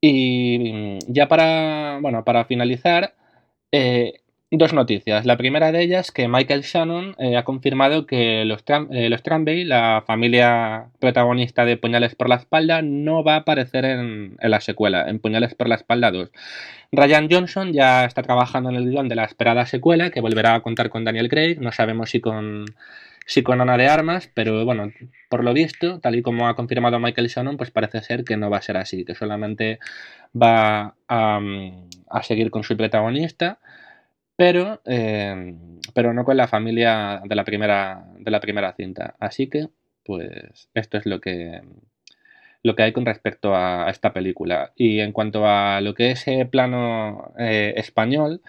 Y 0.00 0.98
ya 1.12 1.28
para, 1.28 1.98
bueno, 2.00 2.24
para 2.24 2.46
finalizar, 2.46 3.14
eh, 3.72 4.22
Dos 4.50 4.72
noticias. 4.72 5.26
La 5.26 5.36
primera 5.36 5.72
de 5.72 5.82
ellas 5.82 6.10
que 6.10 6.26
Michael 6.26 6.62
Shannon 6.62 7.14
eh, 7.18 7.36
ha 7.36 7.44
confirmado 7.44 8.06
que 8.06 8.46
los, 8.46 8.64
eh, 8.90 9.10
los 9.10 9.22
la 9.66 10.02
familia 10.06 10.86
protagonista 10.98 11.66
de 11.66 11.76
Puñales 11.76 12.14
por 12.14 12.30
la 12.30 12.36
Espalda, 12.36 12.80
no 12.80 13.22
va 13.22 13.34
a 13.34 13.38
aparecer 13.40 13.84
en, 13.84 14.38
la 14.40 14.62
secuela, 14.62 15.06
en 15.06 15.18
Puñales 15.18 15.54
por 15.54 15.68
la 15.68 15.74
Espalda 15.74 16.10
2. 16.10 16.30
Ryan 16.92 17.28
Johnson 17.30 17.74
ya 17.74 18.06
está 18.06 18.22
trabajando 18.22 18.70
en 18.70 18.76
el 18.76 18.88
guion 18.88 19.10
de 19.10 19.16
la 19.16 19.24
esperada 19.24 19.66
secuela, 19.66 20.08
que 20.08 20.22
volverá 20.22 20.54
a 20.54 20.60
contar 20.60 20.88
con 20.88 21.04
Daniel 21.04 21.28
Craig. 21.28 21.58
No 21.60 21.70
sabemos 21.70 22.08
si 22.08 22.22
con, 22.22 22.64
si 23.26 23.42
con 23.42 23.60
Ana 23.60 23.76
de 23.76 23.88
Armas, 23.88 24.30
pero 24.32 24.64
bueno, 24.64 24.90
por 25.28 25.44
lo 25.44 25.52
visto, 25.52 26.00
tal 26.00 26.14
y 26.14 26.22
como 26.22 26.48
ha 26.48 26.56
confirmado 26.56 26.98
Michael 26.98 27.28
Shannon, 27.28 27.58
pues 27.58 27.70
parece 27.70 28.00
ser 28.00 28.24
que 28.24 28.38
no 28.38 28.48
va 28.48 28.56
a 28.56 28.62
ser 28.62 28.78
así, 28.78 29.04
que 29.04 29.14
solamente 29.14 29.78
va 30.34 30.94
a, 31.06 31.40
a 32.08 32.22
seguir 32.22 32.50
con 32.50 32.64
su 32.64 32.78
protagonista 32.78 33.58
pero, 34.38 34.80
em, 34.84 35.80
pero 35.94 36.14
no 36.14 36.24
con 36.24 36.36
la 36.36 36.46
familia 36.46 37.20
de 37.24 37.34
la, 37.34 37.44
primera, 37.44 38.06
de 38.20 38.30
la 38.30 38.38
primera 38.40 38.72
cinta. 38.72 39.16
Así 39.18 39.48
que, 39.48 39.68
pues, 40.04 40.70
esto 40.74 40.96
es 40.98 41.06
lo 41.06 41.20
que, 41.20 41.60
lo 42.62 42.76
que 42.76 42.84
hay 42.84 42.92
con 42.92 43.04
respecto 43.04 43.56
a, 43.56 43.90
esta 43.90 44.12
película. 44.12 44.72
Y 44.76 45.00
en 45.00 45.12
cuanto 45.12 45.46
a 45.46 45.80
lo 45.80 45.94
que 45.94 46.12
es 46.12 46.28
el 46.28 46.48
plano 46.48 47.32
eh, 47.38 47.74
español, 47.76 48.40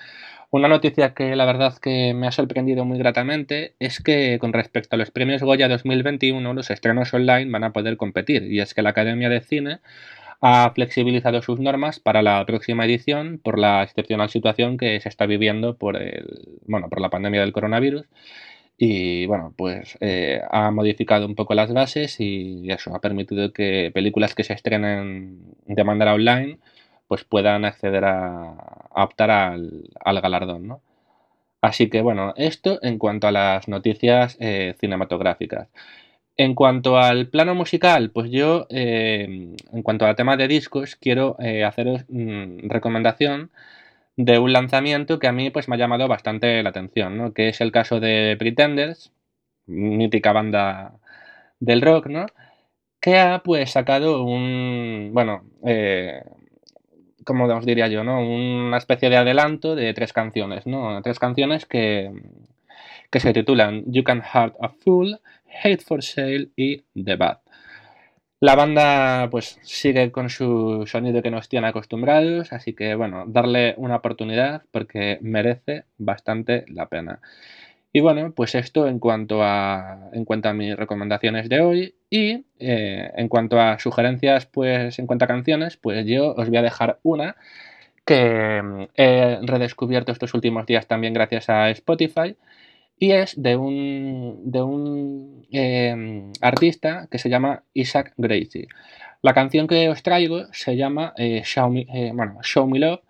Una 0.52 0.68
noticia 0.68 1.14
que 1.14 1.36
la 1.36 1.46
verdad 1.46 1.76
que 1.80 2.14
me 2.16 2.28
ha 2.28 2.32
sorprendido 2.32 2.86
muy 2.86 2.98
gratamente 3.00 3.76
es 3.80 4.02
que 4.02 4.40
con 4.40 4.54
respecto 4.54 4.96
a 4.96 5.00
los 5.00 5.12
premios 5.12 5.44
Goya 5.44 5.68
2021 5.68 6.54
los 6.54 6.72
estrenos 6.72 7.14
online 7.14 7.52
van 7.52 7.64
a 7.66 7.74
poder 7.74 7.98
competir 7.98 8.44
y 8.52 8.60
es 8.60 8.74
que 8.74 8.82
la 8.82 8.92
Academia 8.92 9.30
de 9.30 9.42
Cine 9.42 9.80
ha 10.42 10.72
flexibilizado 10.74 11.42
sus 11.42 11.60
normas 11.60 12.00
para 12.00 12.22
la 12.22 12.46
próxima 12.46 12.86
edición 12.86 13.40
por 13.44 13.60
la 13.60 13.84
excepcional 13.84 14.30
situación 14.30 14.78
que 14.78 15.00
se 15.02 15.10
está 15.10 15.26
viviendo 15.26 15.78
por, 15.78 15.98
el, 15.98 16.60
bueno, 16.66 16.90
por 16.90 17.02
la 17.02 17.10
pandemia 17.10 17.42
del 17.42 17.52
coronavirus 17.54 18.06
y 18.82 19.26
bueno, 19.26 19.54
pues 19.58 19.98
eh, 20.00 20.42
ha 20.50 20.72
modificado 20.72 21.26
un 21.26 21.36
poco 21.36 21.54
las 21.54 21.74
bases 21.74 22.18
y 22.20 22.72
eso 22.72 22.96
ha 22.96 23.02
permitido 23.02 23.52
que 23.52 23.92
películas 23.94 24.36
que 24.36 24.46
se 24.46 24.54
estrenen 24.54 25.54
de 25.66 25.84
manera 25.84 26.14
online 26.14 26.60
pues 27.08 27.26
puedan 27.26 27.66
acceder 27.66 28.06
a, 28.06 28.56
optar 28.92 29.32
al, 29.32 29.90
galardón, 30.22 30.68
¿no? 30.68 30.82
Así 31.62 31.90
que 31.90 32.02
bueno, 32.02 32.34
esto 32.38 32.80
en 32.84 33.00
cuanto 33.00 33.28
a 33.28 33.32
las 33.32 33.68
noticias 33.68 34.38
eh, 34.40 34.76
cinematográficas. 34.80 35.70
En 36.40 36.56
cuanto 36.56 36.98
al 36.98 37.28
plano 37.28 37.54
musical, 37.54 38.12
pues 38.12 38.32
yo, 38.32 38.66
eh, 38.70 39.56
en 39.74 39.84
cuanto 39.84 40.06
al 40.06 40.16
tema 40.16 40.38
de 40.38 40.48
discos, 40.48 40.96
quiero 40.96 41.36
eh, 41.40 41.66
haceros 41.66 42.06
mm, 42.08 42.70
recomendación 42.70 43.52
de 44.16 44.40
un 44.40 44.54
lanzamiento 44.54 45.20
que 45.20 45.28
a 45.28 45.34
mí 45.34 45.50
pues 45.50 45.68
me 45.68 45.76
ha 45.76 45.80
llamado 45.80 46.08
bastante 46.08 46.64
la 46.64 46.70
atención, 46.70 47.18
¿no? 47.18 47.34
Que 47.34 47.50
es 47.50 47.60
el 47.60 47.74
caso 47.74 48.00
de 48.00 48.38
Pretenders, 48.40 49.12
mítica 49.66 50.32
banda 50.32 50.94
del 51.60 51.82
rock, 51.82 52.08
¿no? 52.08 52.26
Que 53.02 53.20
ha 53.20 53.40
pues 53.44 53.72
sacado 53.72 54.24
un, 54.24 55.12
bueno, 55.14 55.44
como 57.26 57.46
os 57.48 57.66
diría 57.66 57.90
yo, 57.90 58.06
¿no? 58.06 58.22
Una 58.22 58.78
especie 58.78 59.10
de 59.10 59.18
adelanto 59.18 59.76
de 59.76 59.94
tres 59.94 60.14
canciones, 60.14 60.66
¿no? 60.66 61.02
Tres 61.02 61.20
canciones 61.20 61.66
que, 61.66 62.12
que 63.10 63.20
se 63.20 63.34
titulan 63.34 63.84
You 63.88 64.04
Can 64.04 64.22
Heart 64.22 64.56
a 64.62 64.70
Fool, 64.70 65.20
Hate 65.64 65.84
for 65.84 66.04
Sale 66.04 66.50
y 66.56 66.84
The 66.94 67.16
Bad. 67.16 67.40
La 68.42 68.56
banda 68.56 69.28
pues 69.30 69.60
sigue 69.64 70.12
con 70.12 70.30
su 70.30 70.86
sonido 70.88 71.22
que 71.22 71.30
nos 71.30 71.50
tiene 71.50 71.68
acostumbrados, 71.68 72.54
así 72.54 72.74
que 72.74 72.96
bueno, 72.96 73.26
darle 73.28 73.74
una 73.78 73.98
oportunidad 73.98 74.64
porque 74.72 75.18
merece 75.22 75.84
bastante 75.98 76.64
la 76.70 76.88
pena. 76.88 77.20
Y 77.92 78.02
bueno, 78.02 78.32
pues 78.34 78.56
esto 78.56 78.88
en 78.88 79.00
cuanto 79.00 79.44
a, 79.44 80.10
en 80.14 80.24
cuanto 80.24 80.48
a 80.50 80.54
mis 80.54 80.76
recomendaciones 80.78 81.50
de 81.50 81.60
hoy 81.60 81.96
y 82.10 82.46
eh, 82.60 83.12
en 83.16 83.28
cuanto 83.28 83.60
a 83.60 83.80
sugerencias, 83.80 84.46
pues 84.46 85.00
en 85.00 85.08
cuanto 85.08 85.26
a 85.26 85.28
canciones, 85.28 85.76
pues 85.76 86.06
yo 86.06 86.34
os 86.36 86.48
voy 86.50 86.58
a 86.58 86.62
dejar 86.62 87.00
una 87.04 87.36
que 88.06 88.62
mm, 88.64 88.84
he 88.96 89.40
redescubierto 89.42 90.12
estos 90.12 90.34
últimos 90.34 90.66
días 90.66 90.88
también 90.88 91.14
gracias 91.14 91.50
a 91.50 91.70
Spotify 91.72 92.36
y 93.00 93.12
es 93.12 93.42
de 93.42 93.56
un, 93.56 94.52
de 94.52 94.62
un 94.62 95.48
em, 95.52 96.32
artista 96.42 97.08
que 97.10 97.18
se 97.18 97.30
llama 97.30 97.64
Isaac 97.74 98.14
Gracie. 98.18 98.68
La 99.22 99.34
canción 99.34 99.68
que 99.68 99.90
os 99.90 100.04
traigo 100.04 100.46
se 100.54 100.76
llama 100.76 101.14
eh, 101.18 101.42
Show, 101.44 101.70
Me, 101.72 101.88
eh, 101.94 102.14
Show 102.44 102.68
Me 102.68 102.80
Love 102.80 103.02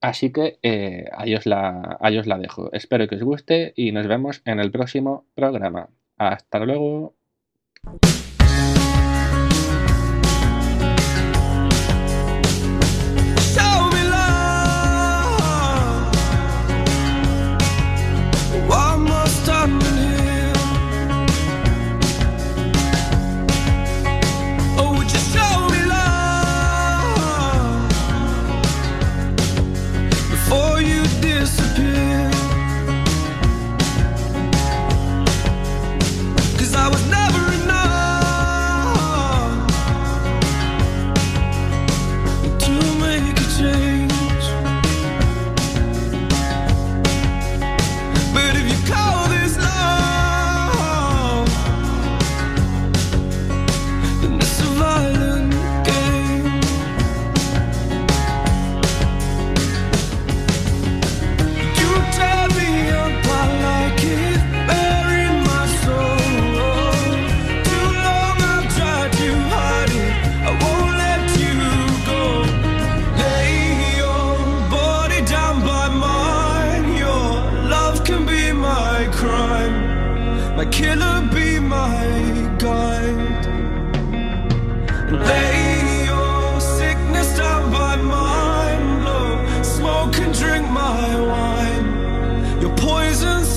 Así 0.00 0.32
que 0.32 0.58
eh, 0.62 1.06
ahí, 1.12 1.34
os 1.34 1.46
la, 1.46 1.98
ahí 2.00 2.18
os 2.18 2.26
la 2.26 2.38
dejo. 2.38 2.72
Espero 2.72 3.08
que 3.08 3.16
os 3.16 3.22
guste 3.22 3.72
y 3.76 3.92
nos 3.92 4.06
vemos 4.06 4.42
en 4.44 4.60
el 4.60 4.70
próximo 4.70 5.26
programa. 5.34 5.88
Hasta 6.16 6.60
luego. 6.60 7.14
poisons 92.76 93.47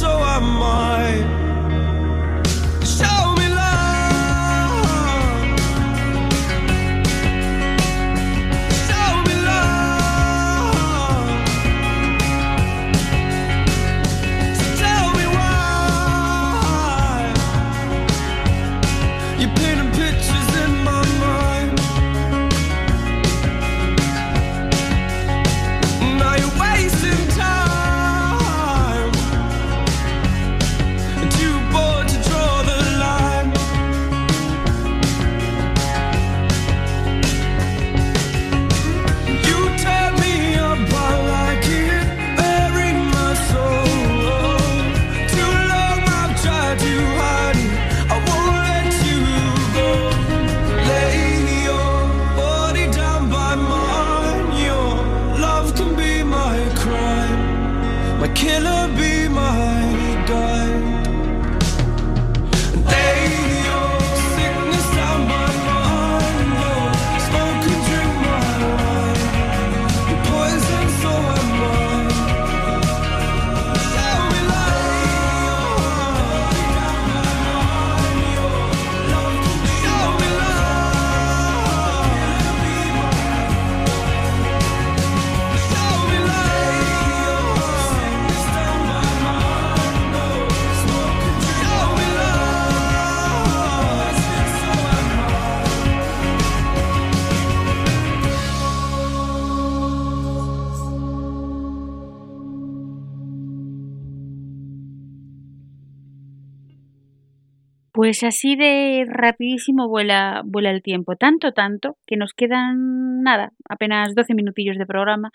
Pues 108.01 108.23
así 108.23 108.55
de 108.55 109.05
rapidísimo 109.07 109.87
vuela, 109.87 110.41
vuela 110.43 110.71
el 110.71 110.81
tiempo, 110.81 111.17
tanto, 111.17 111.51
tanto, 111.51 111.97
que 112.07 112.17
nos 112.17 112.33
quedan 112.33 113.21
nada, 113.21 113.51
apenas 113.69 114.15
12 114.15 114.33
minutillos 114.33 114.79
de 114.79 114.87
programa. 114.87 115.29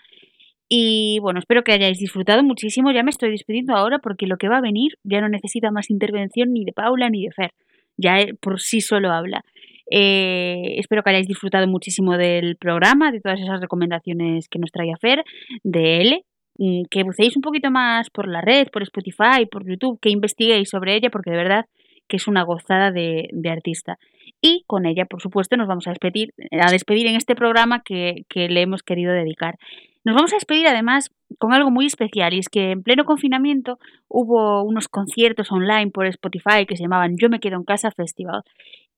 Y 0.67 1.19
bueno, 1.21 1.39
espero 1.39 1.63
que 1.63 1.71
hayáis 1.71 1.97
disfrutado 1.97 2.43
muchísimo. 2.43 2.91
Ya 2.91 3.03
me 3.03 3.09
estoy 3.09 3.31
despidiendo 3.31 3.73
ahora 3.73 3.99
porque 3.99 4.27
lo 4.27 4.35
que 4.35 4.49
va 4.49 4.57
a 4.57 4.61
venir 4.61 4.97
ya 5.05 5.21
no 5.21 5.29
necesita 5.29 5.71
más 5.71 5.89
intervención 5.89 6.51
ni 6.51 6.65
de 6.65 6.73
Paula 6.73 7.09
ni 7.09 7.23
de 7.23 7.31
Fer. 7.31 7.51
Ya 7.95 8.17
por 8.41 8.59
sí 8.59 8.81
solo 8.81 9.13
habla. 9.13 9.45
Eh, 9.89 10.75
espero 10.77 11.03
que 11.03 11.11
hayáis 11.11 11.27
disfrutado 11.29 11.67
muchísimo 11.67 12.17
del 12.17 12.57
programa, 12.57 13.13
de 13.13 13.21
todas 13.21 13.39
esas 13.39 13.61
recomendaciones 13.61 14.49
que 14.49 14.59
nos 14.59 14.73
trae 14.73 14.91
Fer, 14.99 15.23
de 15.63 16.01
L, 16.01 16.25
mm, 16.57 16.81
que 16.91 17.03
buceéis 17.03 17.37
un 17.37 17.43
poquito 17.43 17.71
más 17.71 18.09
por 18.09 18.27
la 18.27 18.41
red, 18.41 18.67
por 18.73 18.83
Spotify, 18.83 19.45
por 19.49 19.65
YouTube, 19.65 20.01
que 20.01 20.09
investiguéis 20.09 20.69
sobre 20.69 20.97
ella, 20.97 21.09
porque 21.09 21.31
de 21.31 21.37
verdad 21.37 21.65
que 22.07 22.17
es 22.17 22.27
una 22.27 22.43
gozada 22.43 22.91
de, 22.91 23.29
artista. 23.49 23.97
Y 24.41 24.63
con 24.67 24.85
ella, 24.85 25.05
por 25.05 25.21
supuesto, 25.21 25.57
nos 25.57 25.67
vamos 25.67 25.87
a 25.87 25.91
despedir, 25.91 26.33
a 26.51 26.71
despedir 26.71 27.07
en 27.07 27.15
este 27.15 27.35
programa 27.35 27.81
que, 27.83 28.25
que 28.29 28.49
le 28.49 28.61
hemos 28.61 28.83
querido 28.83 29.13
dedicar. 29.13 29.57
Nos 30.03 30.15
vamos 30.15 30.31
a 30.31 30.37
despedir 30.37 30.67
además 30.67 31.11
con 31.39 31.53
algo 31.53 31.69
muy 31.71 31.85
especial 31.85 32.33
y 32.33 32.39
es 32.39 32.49
que 32.49 32.71
en 32.71 32.83
pleno 32.83 33.03
confinamiento 33.03 33.77
hubo 34.07 34.63
unos 34.63 34.87
conciertos 34.87 35.51
online 35.51 35.91
por 35.91 36.05
Spotify 36.05 36.65
que 36.65 36.77
se 36.77 36.83
llamaban 36.83 37.17
Yo 37.17 37.29
me 37.29 37.39
quedo 37.39 37.57
en 37.57 37.63
casa 37.63 37.91
Festival 37.91 38.43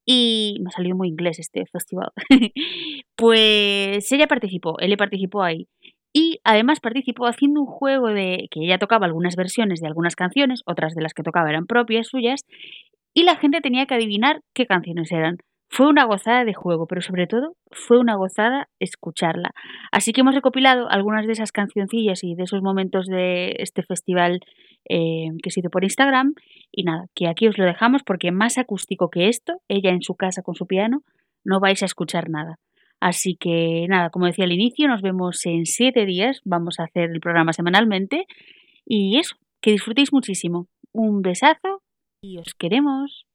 y 0.05 0.57
me 0.61 0.69
ha 0.69 0.71
salido 0.71 0.95
muy 0.95 1.07
inglés 1.07 1.39
este 1.39 1.65
festival. 1.67 2.11
pues 3.15 4.11
ella 4.11 4.27
participó, 4.27 4.79
él 4.79 4.95
participó 4.97 5.43
ahí. 5.43 5.67
Y 6.11 6.39
además 6.43 6.79
participó 6.79 7.27
haciendo 7.27 7.61
un 7.61 7.67
juego 7.67 8.07
de 8.07 8.47
que 8.49 8.61
ella 8.61 8.79
tocaba 8.79 9.05
algunas 9.05 9.35
versiones 9.35 9.81
de 9.81 9.87
algunas 9.87 10.15
canciones, 10.15 10.63
otras 10.65 10.95
de 10.95 11.03
las 11.03 11.13
que 11.13 11.21
tocaba 11.21 11.49
eran 11.49 11.67
propias 11.67 12.07
suyas, 12.07 12.45
y 13.19 13.23
la 13.23 13.35
gente 13.35 13.59
tenía 13.59 13.85
que 13.85 13.95
adivinar 13.95 14.43
qué 14.53 14.65
canciones 14.65 15.11
eran. 15.11 15.39
Fue 15.67 15.89
una 15.89 16.05
gozada 16.05 16.45
de 16.45 16.53
juego, 16.53 16.87
pero 16.87 17.01
sobre 17.01 17.27
todo 17.27 17.57
fue 17.69 17.99
una 17.99 18.15
gozada 18.15 18.69
escucharla. 18.79 19.51
Así 19.91 20.13
que 20.13 20.21
hemos 20.21 20.35
recopilado 20.35 20.89
algunas 20.89 21.27
de 21.27 21.33
esas 21.33 21.51
cancioncillas 21.51 22.23
y 22.23 22.35
de 22.35 22.43
esos 22.43 22.61
momentos 22.61 23.07
de 23.07 23.57
este 23.59 23.83
festival 23.83 24.39
eh, 24.87 25.31
que 25.43 25.51
se 25.51 25.59
hizo 25.59 25.69
por 25.69 25.83
Instagram. 25.83 26.33
Y 26.71 26.83
nada, 26.83 27.07
que 27.13 27.27
aquí 27.27 27.49
os 27.49 27.57
lo 27.57 27.65
dejamos 27.65 28.03
porque 28.03 28.31
más 28.31 28.57
acústico 28.57 29.09
que 29.09 29.27
esto, 29.27 29.55
ella 29.67 29.89
en 29.89 30.01
su 30.01 30.15
casa 30.15 30.41
con 30.41 30.55
su 30.55 30.65
piano, 30.65 31.01
no 31.43 31.59
vais 31.59 31.83
a 31.83 31.87
escuchar 31.87 32.29
nada. 32.29 32.55
Así 33.01 33.35
que 33.37 33.85
nada, 33.89 34.11
como 34.11 34.27
decía 34.27 34.45
al 34.45 34.53
inicio, 34.53 34.87
nos 34.87 35.01
vemos 35.01 35.45
en 35.45 35.65
siete 35.65 36.05
días. 36.05 36.39
Vamos 36.45 36.79
a 36.79 36.85
hacer 36.85 37.11
el 37.11 37.19
programa 37.19 37.51
semanalmente. 37.51 38.27
Y 38.85 39.17
eso, 39.17 39.35
que 39.59 39.71
disfrutéis 39.71 40.13
muchísimo. 40.13 40.67
Un 40.93 41.21
besazo 41.21 41.81
y 42.21 42.37
os 42.37 42.53
queremos. 42.53 43.25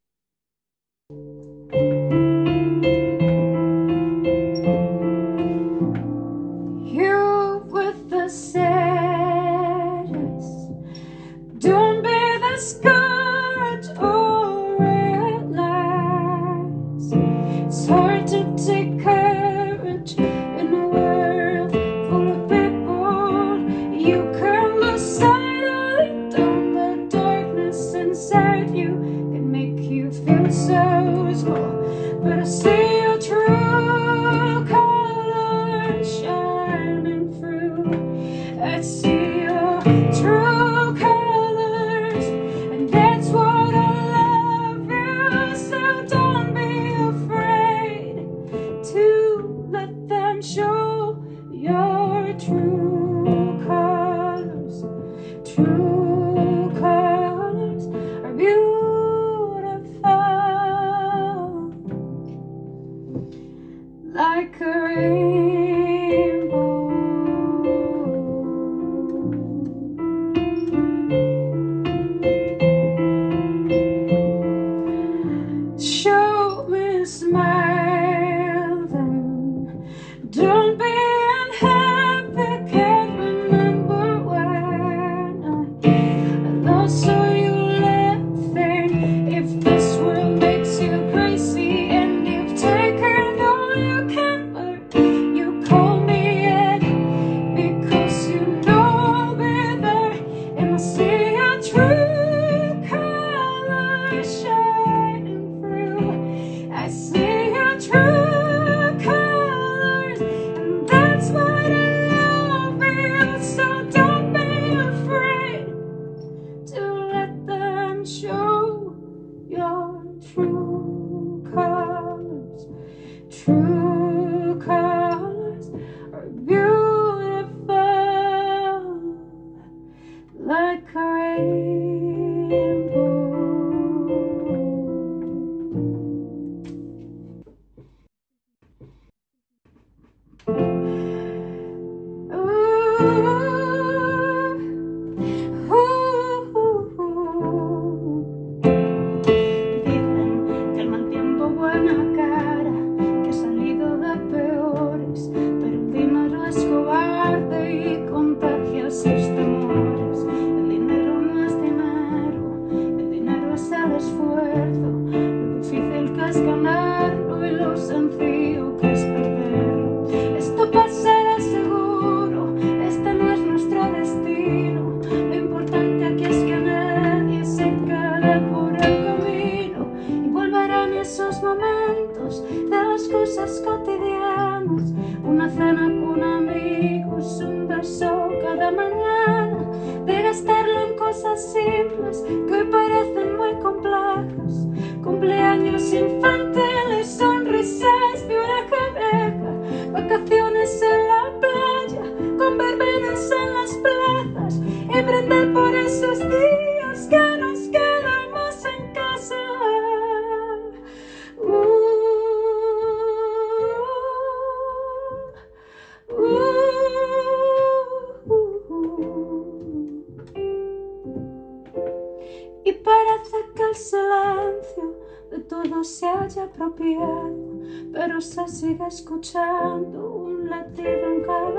y 222.64 222.72
parece 222.72 223.36
que 223.54 223.62
el 223.62 223.74
silencio 223.74 224.98
de 225.30 225.38
todo 225.40 225.84
se 225.84 226.06
haya 226.06 226.44
apropiado, 226.44 227.60
pero 227.92 228.20
se 228.20 228.48
sigue 228.48 228.86
escuchando 228.86 230.12
un 230.12 230.48
latido 230.48 231.12
en 231.12 231.22
cada 231.22 231.50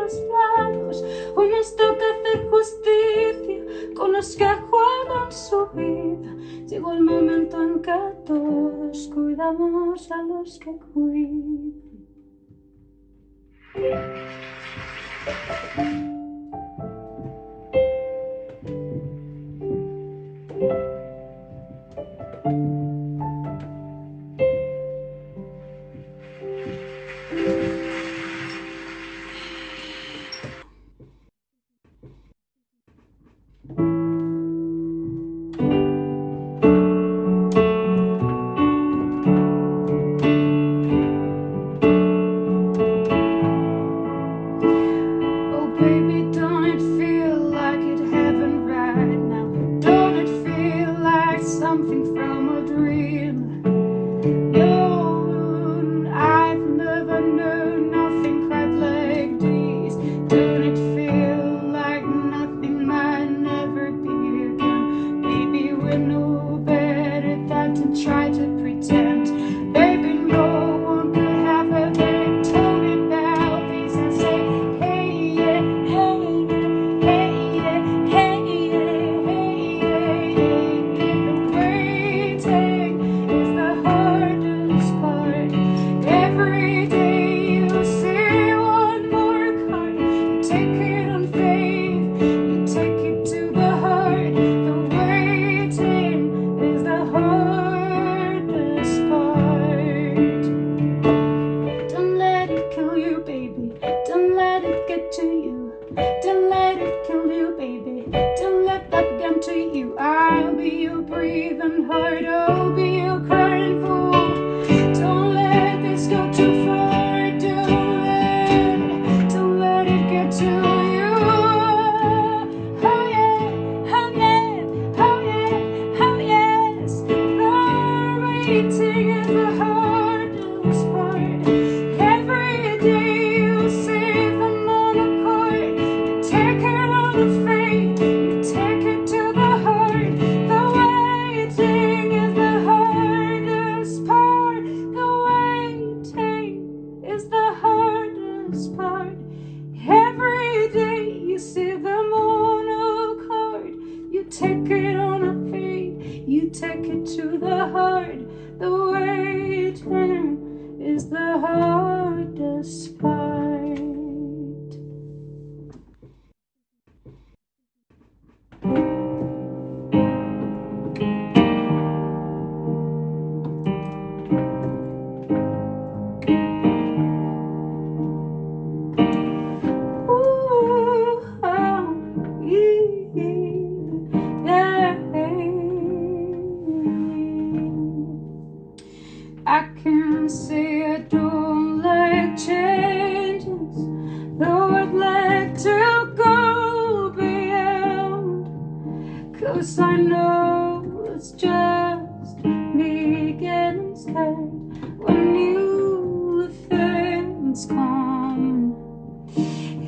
lados, 0.57 1.03
hoy 1.35 1.49
nos 1.49 1.75
toca 1.75 2.05
hacer 2.19 2.49
justicia 2.49 3.63
con 3.95 4.13
los 4.13 4.35
que 4.35 4.47
juegan 4.47 5.31
su 5.31 5.67
vida. 5.75 6.35
Llegó 6.67 6.93
el 6.93 7.01
momento 7.01 7.61
en 7.61 7.81
que 7.81 7.99
todos 8.25 9.09
cuidamos 9.13 10.11
a 10.11 10.21
los 10.23 10.59
que 10.59 10.75
cuidan. 10.93 11.73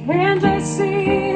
and 0.09 0.45
I 0.45 0.59
see. 0.59 1.26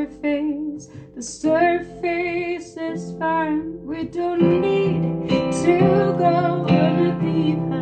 surface. 0.00 0.88
The 1.14 1.22
surface 1.22 2.76
is 2.76 3.12
fine. 3.18 3.84
We 3.84 4.04
don't 4.04 4.60
need 4.60 5.28
to 5.64 5.78
go 6.18 6.64
on 6.68 7.06
a 7.06 7.20
deeper. 7.20 7.79